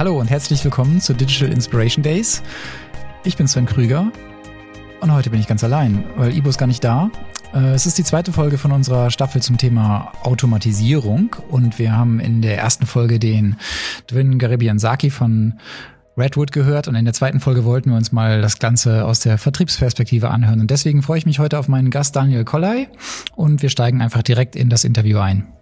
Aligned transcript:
Hallo 0.00 0.18
und 0.18 0.30
herzlich 0.30 0.64
willkommen 0.64 0.98
zu 1.02 1.12
Digital 1.12 1.52
Inspiration 1.52 2.02
Days. 2.02 2.42
Ich 3.22 3.36
bin 3.36 3.46
Sven 3.46 3.66
Krüger 3.66 4.10
und 5.02 5.12
heute 5.12 5.28
bin 5.28 5.38
ich 5.38 5.46
ganz 5.46 5.62
allein, 5.62 6.04
weil 6.16 6.34
Ibo 6.34 6.48
ist 6.48 6.56
gar 6.56 6.66
nicht 6.66 6.82
da. 6.82 7.10
Äh, 7.52 7.74
es 7.74 7.84
ist 7.84 7.98
die 7.98 8.02
zweite 8.02 8.32
Folge 8.32 8.56
von 8.56 8.72
unserer 8.72 9.10
Staffel 9.10 9.42
zum 9.42 9.58
Thema 9.58 10.12
Automatisierung 10.22 11.36
und 11.50 11.78
wir 11.78 11.94
haben 11.94 12.18
in 12.18 12.40
der 12.40 12.56
ersten 12.56 12.86
Folge 12.86 13.18
den 13.18 13.56
Dwin 14.10 14.38
Garibian-Saki 14.38 15.10
von 15.10 15.60
Redwood 16.16 16.50
gehört 16.50 16.88
und 16.88 16.94
in 16.94 17.04
der 17.04 17.12
zweiten 17.12 17.38
Folge 17.38 17.66
wollten 17.66 17.90
wir 17.90 17.98
uns 17.98 18.10
mal 18.10 18.40
das 18.40 18.58
Ganze 18.58 19.04
aus 19.04 19.20
der 19.20 19.36
Vertriebsperspektive 19.36 20.30
anhören 20.30 20.62
und 20.62 20.70
deswegen 20.70 21.02
freue 21.02 21.18
ich 21.18 21.26
mich 21.26 21.40
heute 21.40 21.58
auf 21.58 21.68
meinen 21.68 21.90
Gast 21.90 22.16
Daniel 22.16 22.46
Kollei 22.46 22.88
und 23.36 23.60
wir 23.60 23.68
steigen 23.68 24.00
einfach 24.00 24.22
direkt 24.22 24.56
in 24.56 24.70
das 24.70 24.84
Interview 24.84 25.18
ein. 25.18 25.59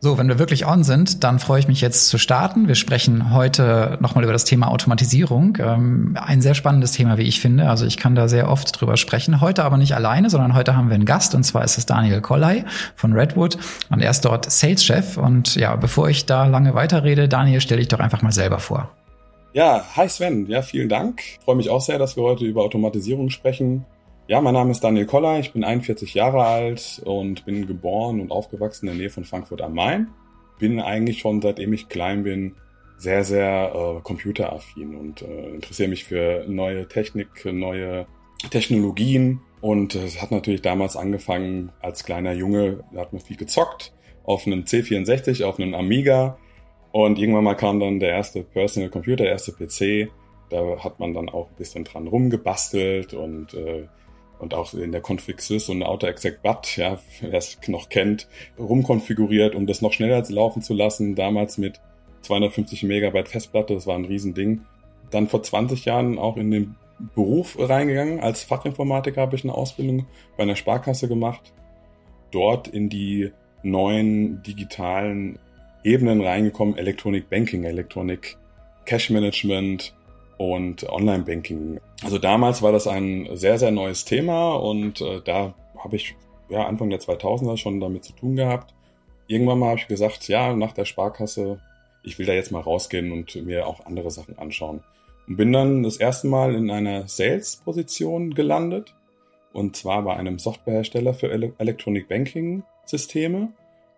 So, 0.00 0.16
wenn 0.16 0.28
wir 0.28 0.38
wirklich 0.38 0.64
on 0.64 0.84
sind, 0.84 1.24
dann 1.24 1.40
freue 1.40 1.58
ich 1.58 1.66
mich 1.66 1.80
jetzt 1.80 2.06
zu 2.06 2.18
starten. 2.18 2.68
Wir 2.68 2.76
sprechen 2.76 3.34
heute 3.34 3.98
nochmal 4.00 4.22
über 4.22 4.32
das 4.32 4.44
Thema 4.44 4.68
Automatisierung. 4.68 5.58
Ähm, 5.60 6.16
ein 6.20 6.40
sehr 6.40 6.54
spannendes 6.54 6.92
Thema, 6.92 7.18
wie 7.18 7.22
ich 7.22 7.40
finde. 7.40 7.68
Also 7.68 7.84
ich 7.84 7.96
kann 7.96 8.14
da 8.14 8.28
sehr 8.28 8.48
oft 8.48 8.80
drüber 8.80 8.96
sprechen. 8.96 9.40
Heute 9.40 9.64
aber 9.64 9.76
nicht 9.76 9.96
alleine, 9.96 10.30
sondern 10.30 10.54
heute 10.54 10.76
haben 10.76 10.88
wir 10.88 10.94
einen 10.94 11.04
Gast 11.04 11.34
und 11.34 11.42
zwar 11.42 11.64
ist 11.64 11.78
es 11.78 11.86
Daniel 11.86 12.20
Kollei 12.20 12.64
von 12.94 13.12
Redwood 13.12 13.58
und 13.90 14.00
er 14.00 14.10
ist 14.10 14.24
dort 14.24 14.48
Sales-Chef. 14.48 15.16
Und 15.16 15.56
ja, 15.56 15.74
bevor 15.74 16.08
ich 16.08 16.26
da 16.26 16.46
lange 16.46 16.74
weiterrede, 16.74 17.28
Daniel, 17.28 17.60
stell 17.60 17.78
dich 17.78 17.88
doch 17.88 17.98
einfach 17.98 18.22
mal 18.22 18.30
selber 18.30 18.60
vor. 18.60 18.90
Ja, 19.52 19.84
hi 19.96 20.08
Sven. 20.08 20.46
Ja, 20.46 20.62
vielen 20.62 20.88
Dank. 20.88 21.22
Ich 21.24 21.44
freue 21.44 21.56
mich 21.56 21.70
auch 21.70 21.80
sehr, 21.80 21.98
dass 21.98 22.14
wir 22.14 22.22
heute 22.22 22.44
über 22.44 22.62
Automatisierung 22.62 23.30
sprechen. 23.30 23.84
Ja, 24.28 24.42
mein 24.42 24.52
Name 24.52 24.72
ist 24.72 24.84
Daniel 24.84 25.06
Koller, 25.06 25.38
ich 25.38 25.54
bin 25.54 25.64
41 25.64 26.12
Jahre 26.12 26.44
alt 26.44 27.00
und 27.02 27.46
bin 27.46 27.66
geboren 27.66 28.20
und 28.20 28.30
aufgewachsen 28.30 28.86
in 28.86 28.92
der 28.92 29.00
Nähe 29.00 29.10
von 29.10 29.24
Frankfurt 29.24 29.62
am 29.62 29.72
Main. 29.72 30.08
Bin 30.58 30.80
eigentlich 30.80 31.20
schon 31.20 31.40
seitdem 31.40 31.72
ich 31.72 31.88
klein 31.88 32.24
bin 32.24 32.54
sehr, 32.98 33.24
sehr 33.24 33.72
äh, 33.74 34.02
computeraffin 34.02 34.96
und 34.96 35.22
äh, 35.22 35.54
interessiere 35.54 35.88
mich 35.88 36.04
für 36.04 36.44
neue 36.46 36.86
Technik, 36.88 37.42
neue 37.46 38.06
Technologien. 38.50 39.40
Und 39.62 39.94
es 39.94 40.20
hat 40.20 40.30
natürlich 40.30 40.60
damals 40.60 40.94
angefangen 40.94 41.72
als 41.80 42.04
kleiner 42.04 42.34
Junge, 42.34 42.84
da 42.92 43.00
hat 43.00 43.14
man 43.14 43.22
viel 43.22 43.38
gezockt 43.38 43.94
auf 44.24 44.46
einem 44.46 44.64
C64, 44.64 45.42
auf 45.42 45.58
einem 45.58 45.72
Amiga. 45.72 46.36
Und 46.92 47.18
irgendwann 47.18 47.44
mal 47.44 47.54
kam 47.54 47.80
dann 47.80 47.98
der 47.98 48.10
erste 48.10 48.42
Personal 48.42 48.90
Computer, 48.90 49.24
der 49.24 49.32
erste 49.32 49.52
PC. 49.52 50.10
Da 50.50 50.84
hat 50.84 51.00
man 51.00 51.14
dann 51.14 51.30
auch 51.30 51.48
ein 51.48 51.56
bisschen 51.56 51.84
dran 51.84 52.08
rumgebastelt 52.08 53.14
und 53.14 53.54
äh, 53.54 53.88
und 54.38 54.54
auch 54.54 54.72
in 54.74 54.92
der 54.92 55.02
Config 55.02 55.40
Sys 55.40 55.68
und 55.68 55.82
Auto-Exec 55.82 56.42
BAT, 56.42 56.76
ja, 56.76 56.98
wer 57.20 57.34
es 57.34 57.58
noch 57.66 57.88
kennt, 57.88 58.28
rumkonfiguriert, 58.58 59.54
um 59.54 59.66
das 59.66 59.82
noch 59.82 59.92
schneller 59.92 60.22
laufen 60.28 60.62
zu 60.62 60.74
lassen. 60.74 61.14
Damals 61.14 61.58
mit 61.58 61.80
250 62.22 62.82
Megabyte 62.84 63.28
Festplatte, 63.28 63.74
das 63.74 63.86
war 63.86 63.96
ein 63.96 64.04
Riesending. 64.04 64.62
Dann 65.10 65.28
vor 65.28 65.42
20 65.42 65.84
Jahren 65.84 66.18
auch 66.18 66.36
in 66.36 66.50
den 66.50 66.76
Beruf 67.14 67.56
reingegangen. 67.58 68.20
Als 68.20 68.42
Fachinformatiker 68.42 69.20
habe 69.20 69.36
ich 69.36 69.44
eine 69.44 69.54
Ausbildung 69.54 70.06
bei 70.36 70.42
einer 70.42 70.56
Sparkasse 70.56 71.08
gemacht. 71.08 71.52
Dort 72.30 72.68
in 72.68 72.88
die 72.88 73.30
neuen 73.62 74.42
digitalen 74.42 75.38
Ebenen 75.84 76.20
reingekommen, 76.20 76.76
Electronic 76.76 77.30
Banking, 77.30 77.64
Electronic 77.64 78.36
Cash 78.84 79.10
Management, 79.10 79.94
und 80.38 80.88
Online-Banking. 80.88 81.80
Also 82.02 82.18
damals 82.18 82.62
war 82.62 82.72
das 82.72 82.86
ein 82.86 83.28
sehr, 83.32 83.58
sehr 83.58 83.70
neues 83.70 84.04
Thema 84.04 84.54
und 84.54 85.00
äh, 85.00 85.20
da 85.24 85.54
habe 85.76 85.96
ich 85.96 86.14
ja 86.48 86.66
Anfang 86.66 86.90
der 86.90 87.00
2000er 87.00 87.56
schon 87.56 87.80
damit 87.80 88.04
zu 88.04 88.12
tun 88.12 88.36
gehabt. 88.36 88.74
Irgendwann 89.26 89.58
mal 89.58 89.70
habe 89.70 89.80
ich 89.80 89.88
gesagt, 89.88 90.28
ja, 90.28 90.54
nach 90.54 90.72
der 90.72 90.86
Sparkasse, 90.86 91.60
ich 92.02 92.18
will 92.18 92.26
da 92.26 92.32
jetzt 92.32 92.52
mal 92.52 92.60
rausgehen 92.60 93.12
und 93.12 93.34
mir 93.44 93.66
auch 93.66 93.84
andere 93.84 94.10
Sachen 94.10 94.38
anschauen. 94.38 94.80
Und 95.26 95.36
bin 95.36 95.52
dann 95.52 95.82
das 95.82 95.98
erste 95.98 96.28
Mal 96.28 96.54
in 96.54 96.70
einer 96.70 97.06
Sales-Position 97.06 98.32
gelandet 98.32 98.94
und 99.52 99.76
zwar 99.76 100.02
bei 100.02 100.16
einem 100.16 100.38
Softwarehersteller 100.38 101.14
für 101.14 101.30
Electronic 101.30 102.08
Banking 102.08 102.62
Systeme. 102.86 103.52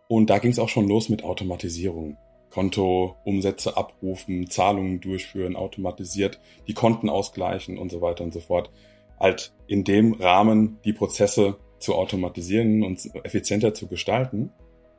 Und 0.09 0.31
da 0.31 0.39
ging 0.39 0.51
es 0.51 0.59
auch 0.59 0.69
schon 0.69 0.89
los 0.89 1.09
mit 1.09 1.23
Automatisierung. 1.23 2.17
Kontoumsätze 2.51 3.77
abrufen, 3.77 4.51
Zahlungen 4.51 5.01
durchführen, 5.01 5.57
automatisiert 5.57 6.41
die 6.67 6.75
Konten 6.75 7.09
ausgleichen 7.09 7.79
und 7.79 7.91
so 7.91 8.01
weiter 8.01 8.25
und 8.25 8.33
so 8.33 8.41
fort. 8.41 8.71
Halt 9.19 9.53
in 9.67 9.85
dem 9.85 10.15
Rahmen 10.15 10.79
die 10.85 10.93
Prozesse 10.93 11.59
zu 11.79 11.95
automatisieren 11.95 12.83
und 12.83 13.01
effizienter 13.25 13.75
zu 13.75 13.87
gestalten. 13.87 14.53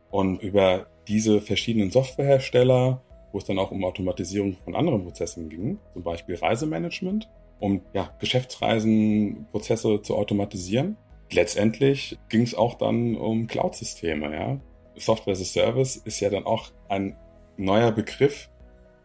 Und 0.09 0.41
über 0.41 0.87
diese 1.07 1.41
verschiedenen 1.41 1.91
Softwarehersteller, 1.91 3.01
wo 3.31 3.37
es 3.37 3.45
dann 3.45 3.59
auch 3.59 3.71
um 3.71 3.85
Automatisierung 3.85 4.57
von 4.63 4.75
anderen 4.75 5.03
Prozessen 5.03 5.49
ging, 5.49 5.79
zum 5.93 6.03
Beispiel 6.03 6.35
Reisemanagement, 6.35 7.29
um 7.59 7.81
ja, 7.93 8.13
Geschäftsreisenprozesse 8.19 10.01
zu 10.01 10.15
automatisieren. 10.15 10.97
Letztendlich 11.31 12.17
ging 12.27 12.41
es 12.41 12.55
auch 12.55 12.75
dann 12.75 13.15
um 13.15 13.47
Cloud-Systeme. 13.47 14.35
Ja. 14.35 14.59
Software 14.97 15.33
as 15.33 15.41
a 15.41 15.45
Service 15.45 15.95
ist 15.95 16.19
ja 16.19 16.29
dann 16.29 16.45
auch 16.45 16.71
ein 16.89 17.15
neuer 17.57 17.91
Begriff, 17.91 18.49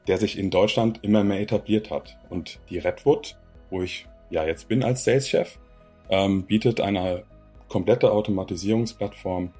der 0.07 0.19
sich 0.19 0.39
in 0.39 0.51
Deutschland 0.51 1.01
immer 1.03 1.25
mehr 1.25 1.41
etabliert 1.41 1.91
hat. 1.91 2.17
Und 2.31 2.61
die 2.71 2.79
Redwood, 2.79 3.37
wo 3.71 3.83
ich 3.83 4.07
ja 4.31 4.45
jetzt 4.45 4.69
bin 4.69 4.83
als 4.83 5.05
Sales-Chef, 5.05 5.59
ähm, 6.09 6.45
bietet 6.45 6.81
eine 6.81 7.25
komplette 7.69 8.13
Automatisierungsplattform, 8.13 9.53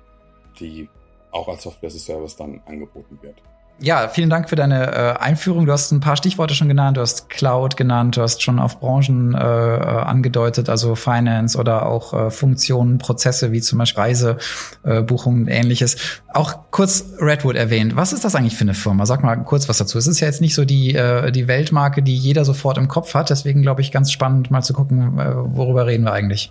die 0.61 0.89
auch 1.33 1.49
als 1.49 1.65
Software 1.65 1.89
as 1.89 1.97
a 1.97 1.99
Service 1.99 2.37
dann 2.37 2.63
angeboten 2.67 3.19
wird. 3.23 3.43
Ja, 3.79 4.09
vielen 4.09 4.31
Dank 4.31 4.49
für 4.49 4.57
deine 4.57 4.91
äh, 4.91 5.19
Einführung. 5.19 5.67
Du 5.67 5.73
hast 5.73 5.93
ein 5.93 6.01
paar 6.01 6.17
Stichworte 6.17 6.55
schon 6.55 6.69
genannt. 6.69 6.97
Du 6.97 7.03
hast 7.03 7.29
Cloud 7.29 7.77
genannt. 7.77 8.17
Du 8.17 8.23
hast 8.23 8.43
schon 8.43 8.59
auf 8.59 8.81
Branchen 8.81 9.35
äh, 9.35 9.39
äh, 9.39 9.81
angedeutet, 9.81 10.71
also 10.71 10.95
Finance 10.95 11.59
oder 11.59 11.85
auch 11.85 12.15
äh, 12.15 12.31
Funktionen, 12.31 12.97
Prozesse 12.97 13.53
wie 13.53 13.61
zum 13.61 13.79
Beispiel 13.79 14.03
Reisebuchungen 14.03 15.41
äh, 15.41 15.43
und 15.43 15.49
ähnliches. 15.49 15.97
Auch 16.33 16.71
kurz 16.71 17.05
Redwood 17.21 17.57
erwähnt. 17.57 17.97
Was 17.97 18.15
ist 18.15 18.25
das 18.25 18.35
eigentlich 18.35 18.57
für 18.57 18.65
eine 18.65 18.73
Firma? 18.73 19.05
Sag 19.05 19.23
mal 19.23 19.37
kurz 19.37 19.69
was 19.69 19.77
dazu. 19.77 19.99
Es 19.99 20.07
ist 20.07 20.21
ja 20.21 20.27
jetzt 20.27 20.41
nicht 20.41 20.55
so 20.55 20.65
die, 20.65 20.95
äh, 20.95 21.31
die 21.31 21.47
Weltmarke, 21.47 22.03
die 22.03 22.17
jeder 22.17 22.47
sofort 22.47 22.79
im 22.79 22.89
Kopf 22.89 23.13
hat. 23.13 23.29
Deswegen 23.29 23.61
glaube 23.61 23.83
ich 23.83 23.93
ganz 23.93 24.11
spannend, 24.11 24.51
mal 24.51 24.63
zu 24.63 24.73
gucken, 24.73 25.19
äh, 25.19 25.35
worüber 25.35 25.87
reden 25.87 26.05
wir 26.05 26.13
eigentlich. 26.13 26.51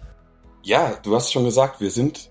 Ja, 0.62 0.94
du 1.02 1.16
hast 1.16 1.34
schon 1.34 1.46
gesagt, 1.46 1.81
wir 1.81 1.90
sind 1.90 2.30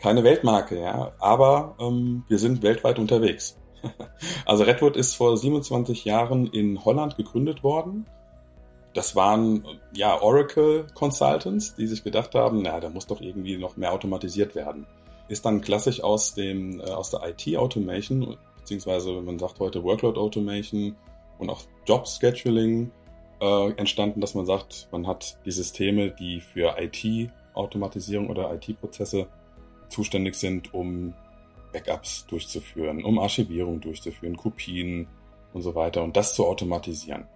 keine 0.00 0.22
Weltmarke, 0.22 0.80
ja, 0.80 1.12
aber 1.18 1.74
ähm, 1.80 2.22
wir 2.28 2.38
sind 2.38 2.62
weltweit 2.62 3.00
unterwegs. 3.00 3.56
Also 4.46 4.64
Redwood 4.64 4.96
ist 4.96 5.14
vor 5.14 5.36
27 5.36 6.04
Jahren 6.04 6.46
in 6.46 6.84
Holland 6.84 7.16
gegründet 7.16 7.62
worden. 7.62 8.06
Das 8.94 9.14
waren 9.14 9.64
ja 9.92 10.20
Oracle 10.20 10.86
Consultants, 10.94 11.76
die 11.76 11.86
sich 11.86 12.02
gedacht 12.02 12.34
haben, 12.34 12.62
na, 12.62 12.80
da 12.80 12.88
muss 12.88 13.06
doch 13.06 13.20
irgendwie 13.20 13.56
noch 13.56 13.76
mehr 13.76 13.92
automatisiert 13.92 14.54
werden. 14.54 14.86
Ist 15.28 15.44
dann 15.44 15.60
klassisch 15.60 16.02
aus 16.02 16.34
dem 16.34 16.80
äh, 16.80 16.84
aus 16.84 17.10
der 17.10 17.20
IT 17.28 17.56
Automation 17.56 18.38
beziehungsweise 18.68 19.12
man 19.22 19.38
sagt 19.38 19.60
heute 19.60 19.82
Workload 19.82 20.20
Automation 20.20 20.94
und 21.38 21.48
auch 21.48 21.62
Job 21.86 22.06
Scheduling 22.06 22.90
äh, 23.40 23.70
entstanden, 23.72 24.20
dass 24.20 24.34
man 24.34 24.44
sagt, 24.44 24.88
man 24.92 25.06
hat 25.06 25.38
die 25.46 25.50
Systeme, 25.50 26.10
die 26.10 26.42
für 26.42 26.76
IT 26.78 27.30
Automatisierung 27.54 28.28
oder 28.28 28.52
IT 28.52 28.78
Prozesse 28.78 29.26
zuständig 29.88 30.34
sind, 30.34 30.74
um 30.74 31.14
Backups 31.72 32.26
durchzuführen, 32.26 33.04
um 33.04 33.18
Archivierung 33.18 33.80
durchzuführen, 33.80 34.36
Kopien 34.36 35.08
und 35.52 35.62
so 35.62 35.74
weiter 35.74 36.02
und 36.02 36.16
das 36.16 36.34
zu 36.34 36.46
automatisieren. 36.46 37.26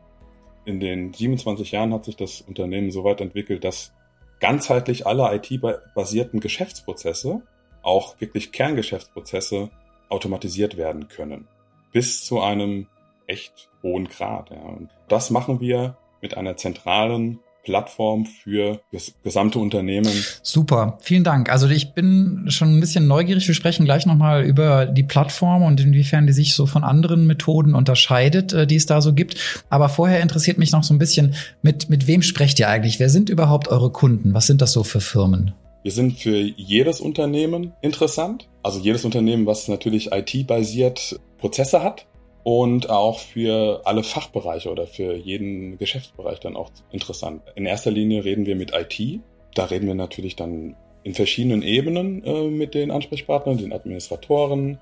In 0.65 0.81
den 0.81 1.13
27 1.13 1.73
Jahren 1.73 1.93
hat 1.93 2.05
sich 2.05 2.17
das 2.17 2.41
Unternehmen 2.41 2.91
so 2.91 3.05
weit 3.05 3.21
entwickelt, 3.21 3.65
dass 3.65 3.93
ganzheitlich 4.41 5.07
alle 5.07 5.35
IT-basierten 5.35 6.41
Geschäftsprozesse, 6.41 7.43
auch 7.83 8.21
wirklich 8.21 8.53
Kerngeschäftsprozesse, 8.53 9.71
automatisiert 10.09 10.77
werden 10.77 11.09
können. 11.09 11.49
Bis 11.93 12.25
zu 12.25 12.41
einem 12.41 12.87
echt 13.27 13.71
hohen 13.83 14.07
Grad. 14.09 14.51
Ja. 14.51 14.61
Und 14.61 14.91
das 15.09 15.31
machen 15.31 15.61
wir 15.61 15.97
mit 16.21 16.37
einer 16.37 16.57
zentralen 16.57 17.41
Plattform 17.63 18.27
für 18.27 18.81
das 18.93 19.15
gesamte 19.23 19.59
Unternehmen. 19.59 20.13
Super, 20.43 20.99
vielen 21.01 21.25
Dank. 21.25 21.51
Also 21.51 21.69
ich 21.69 21.95
bin 21.95 22.47
schon 22.49 22.77
ein 22.77 22.81
bisschen 22.81 23.07
neugierig. 23.07 23.47
Wir 23.47 23.55
sprechen 23.55 23.85
gleich 23.85 24.07
nochmal 24.07 24.45
über 24.45 24.87
die 24.87 25.03
Plattform 25.03 25.63
und 25.63 25.81
inwiefern 25.81 26.27
die 26.27 26.33
sich 26.33 26.55
so 26.55 26.67
von 26.67 26.85
anderen 26.85 27.27
Methoden 27.27 27.75
unterscheidet, 27.75 28.53
äh, 28.53 28.67
die 28.67 28.77
es 28.77 28.87
da 28.87 29.01
so 29.01 29.13
gibt. 29.13 29.37
Aber 29.71 29.89
vorher 29.89 30.21
interessiert 30.21 30.59
mich 30.59 30.73
noch 30.73 30.85
so 30.85 30.95
ein 30.95 30.99
bisschen, 30.99 31.35
mit, 31.63 31.89
mit 31.89 32.07
wem 32.07 32.23
sprecht 32.23 32.59
ihr 32.59 32.69
eigentlich? 32.69 32.99
Wer 33.01 33.11
sind 33.11 33.29
überhaupt 33.29 33.69
eure 33.69 33.91
Kunden? 33.91 34.35
Was 34.35 34.47
sind 34.47 34.61
das 34.61 34.73
so 34.73 34.85
für 34.85 35.01
Firmen? 35.01 35.53
Wir 35.83 35.93
sind 35.93 36.19
für 36.19 36.37
jedes 36.37 37.01
Unternehmen 37.01 37.73
interessant. 37.81 38.49
Also 38.63 38.79
jedes 38.79 39.05
Unternehmen, 39.05 39.47
was 39.47 39.67
natürlich 39.67 40.13
IT-basiert 40.13 41.19
Prozesse 41.39 41.83
hat 41.83 42.07
und 42.45 42.91
auch 42.91 43.19
für 43.19 43.83
alle 43.85 44.03
Fachbereiche 44.03 44.71
oder 44.71 44.87
für 44.87 45.15
jeden 45.15 45.79
Geschäftsbereich 45.79 46.41
dann 46.41 46.57
auch 46.57 46.71
interessant. 46.91 47.43
In 47.55 47.67
erster 47.67 47.91
Linie 47.91 48.25
reden 48.25 48.47
wir 48.47 48.57
mit 48.57 48.73
IT. 48.75 49.21
Da 49.55 49.67
reden 49.67 49.87
wir 49.87 49.95
natürlich 49.95 50.35
dann 50.35 50.77
in 51.05 51.15
verschiedenen 51.15 51.63
Ebenen 51.63 52.25
äh, 52.25 52.49
mit 52.49 52.75
den 52.75 52.91
Ansprechpartnern, 52.91 53.59
den 53.59 53.73
Administratoren, 53.73 54.79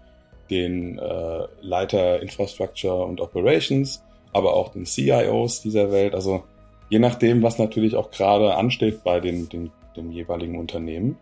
den 0.51 0.99
äh, 0.99 1.47
Leiter 1.61 2.23
Infrastructure 2.23 3.05
und 3.05 3.21
Operations, 3.21 4.03
aber 4.33 4.55
auch 4.55 4.71
den 4.71 4.87
CIOs 4.87 5.63
dieser 5.63 5.93
Welt. 5.93 6.15
Also 6.15 6.45
je 6.89 6.99
nachdem, 6.99 7.43
was 7.43 7.59
natürlich 7.59 7.95
auch 7.95 8.11
gerade 8.11 8.55
ansteht 8.55 9.05
bei 9.05 9.21
den, 9.21 9.49
den, 9.49 9.71
den 9.97 10.11
jeweiligen 10.13 10.59
Unternehmen. 10.59 11.19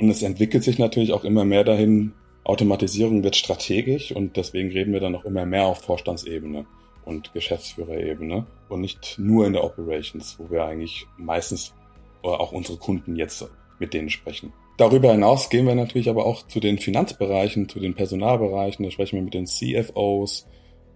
Und 0.00 0.10
es 0.10 0.22
entwickelt 0.22 0.64
sich 0.64 0.78
natürlich 0.78 1.12
auch 1.12 1.24
immer 1.24 1.44
mehr 1.44 1.64
dahin, 1.64 2.12
Automatisierung 2.44 3.24
wird 3.24 3.36
strategisch 3.36 4.12
und 4.12 4.36
deswegen 4.36 4.70
reden 4.70 4.92
wir 4.92 5.00
dann 5.00 5.16
auch 5.16 5.24
immer 5.24 5.46
mehr 5.46 5.66
auf 5.66 5.82
Vorstandsebene 5.82 6.66
und 7.04 7.32
Geschäftsführerebene 7.32 8.46
und 8.68 8.80
nicht 8.80 9.18
nur 9.18 9.46
in 9.46 9.54
der 9.54 9.64
Operations, 9.64 10.38
wo 10.38 10.50
wir 10.50 10.64
eigentlich 10.64 11.06
meistens 11.16 11.74
auch 12.22 12.52
unsere 12.52 12.78
Kunden 12.78 13.16
jetzt 13.16 13.46
mit 13.78 13.92
denen 13.94 14.10
sprechen. 14.10 14.52
Darüber 14.76 15.12
hinaus 15.12 15.50
gehen 15.50 15.66
wir 15.66 15.74
natürlich 15.74 16.08
aber 16.08 16.26
auch 16.26 16.46
zu 16.46 16.60
den 16.60 16.78
Finanzbereichen, 16.78 17.68
zu 17.68 17.80
den 17.80 17.94
Personalbereichen, 17.94 18.84
da 18.84 18.90
sprechen 18.90 19.16
wir 19.16 19.22
mit 19.22 19.34
den 19.34 19.46
CFOs, 19.46 20.46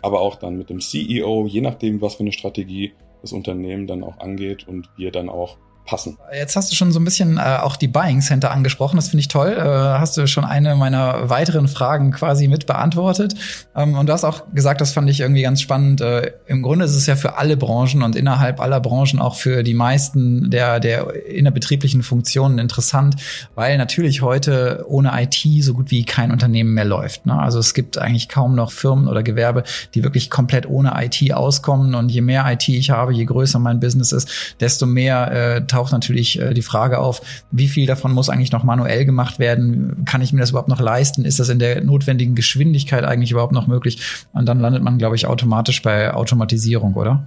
aber 0.03 0.21
auch 0.21 0.37
dann 0.37 0.57
mit 0.57 0.71
dem 0.71 0.81
CEO, 0.81 1.47
je 1.47 1.61
nachdem, 1.61 2.01
was 2.01 2.17
für 2.17 2.21
eine 2.21 2.33
Strategie 2.33 2.93
das 3.23 3.33
Unternehmen 3.33 3.87
dann 3.87 4.05
auch 4.05 4.19
angeht 4.19 4.67
und 4.67 4.89
wir 4.97 5.13
dann 5.13 5.29
auch 5.29 5.59
passen. 5.89 6.19
Jetzt 6.33 6.55
hast 6.55 6.71
du 6.71 6.77
schon 6.77 6.93
so 6.93 7.01
ein 7.01 7.05
bisschen 7.05 7.39
äh, 7.39 7.59
auch 7.63 7.77
die 7.77 7.89
Buying 7.89 8.21
Center 8.21 8.51
angesprochen. 8.51 8.97
Das 8.97 9.09
finde 9.09 9.21
ich 9.23 9.29
toll. 9.29 9.57
Äh, 9.59 9.63
hast 9.63 10.17
du 10.17 10.27
schon 10.27 10.45
eine 10.45 10.77
meiner 10.77 11.31
weiteren 11.31 11.67
Fragen 11.67 12.13
quasi 12.13 12.47
mit 12.47 12.67
beantwortet. 12.67 13.35
Ähm, 13.75 13.95
und 13.95 14.07
du 14.07 14.13
hast 14.13 14.25
auch 14.25 14.53
gesagt, 14.53 14.83
das 14.83 14.93
fand 14.93 15.09
ich 15.09 15.21
irgendwie 15.21 15.43
ganz 15.43 15.63
spannend. 15.63 16.03
Äh, 16.03 16.33
Im 16.47 16.63
Grunde 16.63 16.85
ist 16.85 16.95
es 16.95 17.07
ja 17.07 17.17
für 17.17 17.39
alle 17.39 17.57
Branchen 17.57 18.03
und 18.03 18.17
innerhalb 18.17 18.61
aller 18.61 18.81
Branchen 18.81 19.19
auch 19.19 19.37
für 19.37 19.63
die 19.63 19.73
meisten 19.73 20.51
der, 20.51 20.79
der 20.79 21.27
innerbetrieblichen 21.27 22.03
Funktionen 22.03 22.59
interessant, 22.59 23.17
weil 23.55 23.79
natürlich 23.79 24.21
heute 24.21 24.85
ohne 24.89 25.13
IT 25.23 25.65
so 25.65 25.73
gut 25.73 25.91
wie 25.91 26.05
kein 26.05 26.31
Unternehmen 26.33 26.75
mehr 26.75 26.85
läuft. 26.85 27.25
Ne? 27.25 27.39
Also 27.39 27.59
es 27.59 27.73
gibt 27.73 27.97
eigentlich 27.97 28.29
kaum 28.29 28.55
noch 28.55 28.73
Firmen 28.73 29.09
oder 29.09 29.23
Gewerbe, 29.23 29.63
die 29.95 30.05
wirklich 30.05 30.29
komplett 30.29 30.69
ohne 30.69 30.93
IT 31.03 31.33
auskommen. 31.33 31.95
Und 31.95 32.11
je 32.11 32.21
mehr 32.21 32.45
IT 32.53 32.69
ich 32.69 32.91
habe, 32.91 33.15
je 33.15 33.25
größer 33.25 33.59
mein 33.59 33.81
Business 33.81 34.13
ist, 34.13 34.55
desto 34.61 34.85
mehr 34.85 35.33
äh, 35.33 35.67
taucht 35.79 35.93
natürlich 35.93 36.41
äh, 36.41 36.53
die 36.55 36.63
Frage 36.63 36.99
auf, 36.99 37.23
wie 37.51 37.69
viel 37.69 37.87
davon 37.87 38.13
muss 38.13 38.29
eigentlich 38.29 38.53
noch 38.53 38.65
manuell 38.65 39.05
gemacht 39.05 39.39
werden? 39.39 40.05
Kann 40.05 40.23
ich 40.23 40.33
mir 40.33 40.41
das 40.41 40.51
überhaupt 40.51 40.69
noch 40.69 40.81
leisten? 40.81 41.25
Ist 41.25 41.39
das 41.39 41.49
in 41.49 41.61
der 41.61 41.83
notwendigen 41.83 42.35
Geschwindigkeit 42.35 43.05
eigentlich 43.05 43.31
überhaupt 43.31 43.53
noch 43.53 43.69
möglich? 43.69 44.01
Und 44.33 44.47
dann 44.47 44.59
landet 44.59 44.83
man, 44.83 44.99
glaube 44.99 45.17
ich, 45.17 45.27
automatisch 45.27 45.83
bei 45.83 46.13
Automatisierung, 46.13 46.95
oder? 46.95 47.27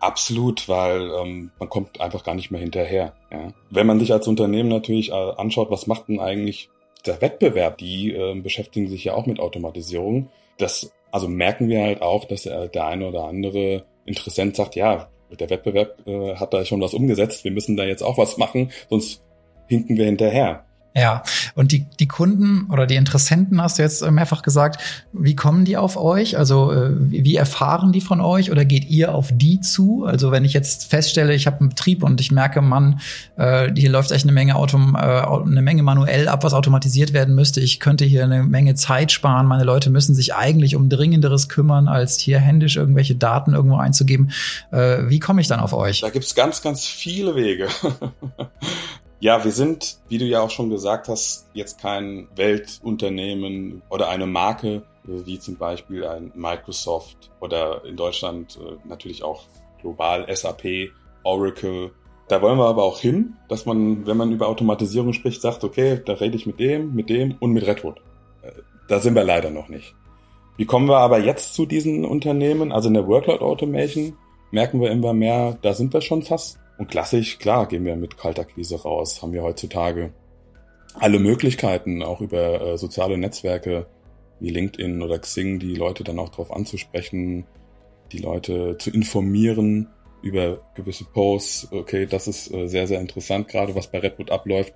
Absolut, 0.00 0.68
weil 0.68 1.10
ähm, 1.22 1.50
man 1.58 1.68
kommt 1.68 2.00
einfach 2.00 2.24
gar 2.24 2.34
nicht 2.34 2.50
mehr 2.50 2.60
hinterher. 2.60 3.12
Ja. 3.30 3.52
Wenn 3.70 3.86
man 3.86 4.00
sich 4.00 4.12
als 4.12 4.26
Unternehmen 4.26 4.68
natürlich 4.68 5.10
äh, 5.10 5.14
anschaut, 5.36 5.70
was 5.70 5.86
macht 5.86 6.08
denn 6.08 6.20
eigentlich 6.20 6.70
der 7.06 7.20
Wettbewerb? 7.20 7.78
Die 7.78 8.12
äh, 8.12 8.34
beschäftigen 8.40 8.88
sich 8.88 9.04
ja 9.04 9.14
auch 9.14 9.26
mit 9.26 9.40
Automatisierung. 9.40 10.30
Das 10.58 10.90
also 11.10 11.28
merken 11.28 11.68
wir 11.68 11.82
halt 11.82 12.02
auch, 12.02 12.24
dass 12.24 12.42
der, 12.42 12.68
der 12.68 12.86
eine 12.86 13.06
oder 13.06 13.24
andere 13.24 13.84
Interessent 14.04 14.56
sagt, 14.56 14.74
ja, 14.74 15.08
der 15.30 15.50
Wettbewerb 15.50 16.06
äh, 16.06 16.36
hat 16.36 16.54
da 16.54 16.64
schon 16.64 16.80
was 16.80 16.94
umgesetzt. 16.94 17.44
Wir 17.44 17.52
müssen 17.52 17.76
da 17.76 17.84
jetzt 17.84 18.02
auch 18.02 18.18
was 18.18 18.36
machen, 18.36 18.70
sonst 18.88 19.22
hinken 19.66 19.96
wir 19.96 20.06
hinterher. 20.06 20.64
Ja, 20.96 21.24
und 21.56 21.72
die, 21.72 21.86
die 21.98 22.06
Kunden 22.06 22.70
oder 22.70 22.86
die 22.86 22.94
Interessenten, 22.94 23.60
hast 23.60 23.78
du 23.78 23.82
jetzt 23.82 24.08
mehrfach 24.08 24.42
gesagt, 24.42 24.80
wie 25.12 25.34
kommen 25.34 25.64
die 25.64 25.76
auf 25.76 25.96
euch? 25.96 26.38
Also 26.38 26.70
äh, 26.70 26.90
wie 26.94 27.34
erfahren 27.34 27.90
die 27.90 28.00
von 28.00 28.20
euch 28.20 28.52
oder 28.52 28.64
geht 28.64 28.88
ihr 28.88 29.12
auf 29.12 29.30
die 29.32 29.60
zu? 29.60 30.04
Also 30.04 30.30
wenn 30.30 30.44
ich 30.44 30.52
jetzt 30.52 30.84
feststelle, 30.84 31.34
ich 31.34 31.48
habe 31.48 31.58
einen 31.58 31.70
Betrieb 31.70 32.04
und 32.04 32.20
ich 32.20 32.30
merke, 32.30 32.62
Mann, 32.62 33.00
äh, 33.36 33.72
hier 33.74 33.90
läuft 33.90 34.12
echt 34.12 34.24
eine 34.24 34.30
Menge 34.30 34.54
Autom, 34.54 34.94
äh, 34.94 34.98
eine 34.98 35.62
Menge 35.62 35.82
manuell 35.82 36.28
ab, 36.28 36.44
was 36.44 36.54
automatisiert 36.54 37.12
werden 37.12 37.34
müsste. 37.34 37.60
Ich 37.60 37.80
könnte 37.80 38.04
hier 38.04 38.22
eine 38.22 38.44
Menge 38.44 38.76
Zeit 38.76 39.10
sparen. 39.10 39.46
Meine 39.46 39.64
Leute 39.64 39.90
müssen 39.90 40.14
sich 40.14 40.36
eigentlich 40.36 40.76
um 40.76 40.88
Dringenderes 40.88 41.48
kümmern, 41.48 41.88
als 41.88 42.20
hier 42.20 42.38
händisch 42.38 42.76
irgendwelche 42.76 43.16
Daten 43.16 43.54
irgendwo 43.54 43.78
einzugeben. 43.78 44.30
Äh, 44.70 45.08
wie 45.08 45.18
komme 45.18 45.40
ich 45.40 45.48
dann 45.48 45.58
auf 45.58 45.72
euch? 45.72 46.02
Da 46.02 46.10
gibt's 46.10 46.36
ganz, 46.36 46.62
ganz 46.62 46.86
viele 46.86 47.34
Wege. 47.34 47.66
Ja, 49.24 49.42
wir 49.42 49.52
sind, 49.52 50.00
wie 50.10 50.18
du 50.18 50.26
ja 50.26 50.42
auch 50.42 50.50
schon 50.50 50.68
gesagt 50.68 51.08
hast, 51.08 51.48
jetzt 51.54 51.80
kein 51.80 52.28
Weltunternehmen 52.36 53.80
oder 53.88 54.10
eine 54.10 54.26
Marke 54.26 54.82
wie 55.04 55.38
zum 55.38 55.56
Beispiel 55.56 56.04
ein 56.04 56.30
Microsoft 56.34 57.30
oder 57.40 57.86
in 57.86 57.96
Deutschland 57.96 58.58
äh, 58.60 58.76
natürlich 58.86 59.22
auch 59.22 59.44
global 59.80 60.26
SAP, 60.36 60.90
Oracle. 61.22 61.92
Da 62.28 62.42
wollen 62.42 62.58
wir 62.58 62.66
aber 62.66 62.82
auch 62.82 63.00
hin, 63.00 63.36
dass 63.48 63.64
man, 63.64 64.06
wenn 64.06 64.18
man 64.18 64.30
über 64.30 64.46
Automatisierung 64.46 65.14
spricht, 65.14 65.40
sagt, 65.40 65.64
okay, 65.64 66.02
da 66.04 66.12
rede 66.12 66.36
ich 66.36 66.44
mit 66.44 66.60
dem, 66.60 66.94
mit 66.94 67.08
dem 67.08 67.36
und 67.40 67.52
mit 67.52 67.66
Redwood. 67.66 68.02
Äh, 68.42 68.50
da 68.88 69.00
sind 69.00 69.14
wir 69.14 69.24
leider 69.24 69.48
noch 69.48 69.70
nicht. 69.70 69.94
Wie 70.58 70.66
kommen 70.66 70.86
wir 70.86 70.98
aber 70.98 71.18
jetzt 71.18 71.54
zu 71.54 71.64
diesen 71.64 72.04
Unternehmen? 72.04 72.72
Also 72.72 72.88
in 72.88 72.94
der 72.94 73.08
Workload 73.08 73.42
Automation 73.42 74.18
merken 74.50 74.82
wir 74.82 74.90
immer 74.90 75.14
mehr, 75.14 75.56
da 75.62 75.72
sind 75.72 75.94
wir 75.94 76.02
schon 76.02 76.20
fast 76.20 76.58
und 76.76 76.90
klassisch, 76.90 77.38
klar, 77.38 77.66
gehen 77.68 77.84
wir 77.84 77.96
mit 77.96 78.16
Kaltakquise 78.16 78.82
raus, 78.82 79.22
haben 79.22 79.32
wir 79.32 79.42
heutzutage 79.42 80.12
alle 80.94 81.18
Möglichkeiten, 81.18 82.02
auch 82.02 82.20
über 82.20 82.60
äh, 82.60 82.78
soziale 82.78 83.18
Netzwerke 83.18 83.86
wie 84.40 84.50
LinkedIn 84.50 85.02
oder 85.02 85.18
Xing, 85.18 85.58
die 85.58 85.74
Leute 85.74 86.04
dann 86.04 86.18
auch 86.18 86.28
darauf 86.28 86.52
anzusprechen, 86.52 87.46
die 88.12 88.18
Leute 88.18 88.76
zu 88.78 88.90
informieren 88.90 89.88
über 90.22 90.60
gewisse 90.74 91.04
Posts. 91.04 91.72
Okay, 91.72 92.06
das 92.06 92.28
ist 92.28 92.52
äh, 92.52 92.68
sehr, 92.68 92.86
sehr 92.86 93.00
interessant, 93.00 93.48
gerade 93.48 93.74
was 93.74 93.88
bei 93.88 93.98
Redwood 93.98 94.30
abläuft, 94.30 94.74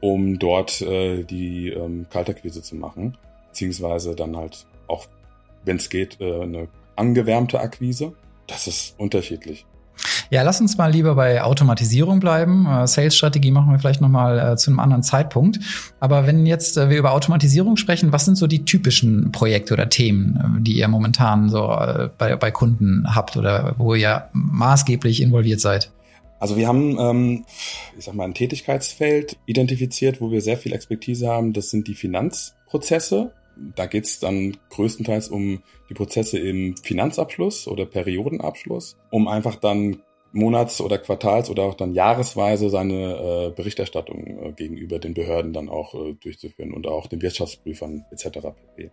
um 0.00 0.38
dort 0.38 0.80
äh, 0.82 1.24
die 1.24 1.68
ähm, 1.70 2.06
Kaltakquise 2.10 2.62
zu 2.62 2.76
machen, 2.76 3.16
beziehungsweise 3.48 4.14
dann 4.14 4.36
halt 4.36 4.66
auch, 4.88 5.06
wenn 5.64 5.76
es 5.76 5.90
geht, 5.90 6.20
äh, 6.20 6.42
eine 6.42 6.68
angewärmte 6.96 7.60
Akquise. 7.60 8.14
Das 8.46 8.66
ist 8.66 8.98
unterschiedlich. 8.98 9.64
Ja, 10.32 10.40
lass 10.40 10.62
uns 10.62 10.78
mal 10.78 10.90
lieber 10.90 11.14
bei 11.14 11.42
Automatisierung 11.42 12.18
bleiben. 12.18 12.66
Äh, 12.66 12.86
Sales-Strategie 12.86 13.50
machen 13.50 13.70
wir 13.70 13.78
vielleicht 13.78 14.00
nochmal 14.00 14.38
äh, 14.38 14.56
zu 14.56 14.70
einem 14.70 14.80
anderen 14.80 15.02
Zeitpunkt. 15.02 15.60
Aber 16.00 16.26
wenn 16.26 16.46
jetzt 16.46 16.78
äh, 16.78 16.88
wir 16.88 16.96
über 16.96 17.12
Automatisierung 17.12 17.76
sprechen, 17.76 18.12
was 18.12 18.24
sind 18.24 18.36
so 18.36 18.46
die 18.46 18.64
typischen 18.64 19.30
Projekte 19.30 19.74
oder 19.74 19.90
Themen, 19.90 20.36
äh, 20.36 20.62
die 20.62 20.72
ihr 20.72 20.88
momentan 20.88 21.50
so 21.50 21.70
äh, 21.72 22.08
bei, 22.16 22.34
bei 22.36 22.50
Kunden 22.50 23.14
habt 23.14 23.36
oder 23.36 23.74
wo 23.76 23.94
ihr 23.94 24.30
maßgeblich 24.32 25.20
involviert 25.20 25.60
seid? 25.60 25.92
Also 26.40 26.56
wir 26.56 26.66
haben, 26.66 26.98
ähm, 26.98 27.44
ich 27.98 28.06
sag 28.06 28.14
mal, 28.14 28.24
ein 28.24 28.32
Tätigkeitsfeld 28.32 29.36
identifiziert, 29.44 30.22
wo 30.22 30.30
wir 30.30 30.40
sehr 30.40 30.56
viel 30.56 30.72
Expertise 30.72 31.28
haben. 31.28 31.52
Das 31.52 31.68
sind 31.68 31.88
die 31.88 31.94
Finanzprozesse. 31.94 33.32
Da 33.76 33.84
geht 33.84 34.06
es 34.06 34.18
dann 34.18 34.56
größtenteils 34.70 35.28
um 35.28 35.62
die 35.90 35.94
Prozesse 35.94 36.38
im 36.38 36.74
Finanzabschluss 36.78 37.68
oder 37.68 37.84
Periodenabschluss, 37.84 38.96
um 39.10 39.28
einfach 39.28 39.56
dann 39.56 39.98
monats- 40.32 40.80
oder 40.80 40.98
quartals- 40.98 41.50
oder 41.50 41.64
auch 41.64 41.74
dann 41.74 41.94
jahresweise 41.94 42.70
seine 42.70 42.94
äh, 42.94 43.50
Berichterstattung 43.50 44.26
äh, 44.26 44.52
gegenüber 44.52 44.98
den 44.98 45.14
Behörden 45.14 45.52
dann 45.52 45.68
auch 45.68 45.94
äh, 45.94 46.14
durchzuführen 46.14 46.72
und 46.72 46.86
auch 46.86 47.06
den 47.06 47.22
Wirtschaftsprüfern 47.22 48.04
etc. 48.10 48.40
pp. 48.40 48.90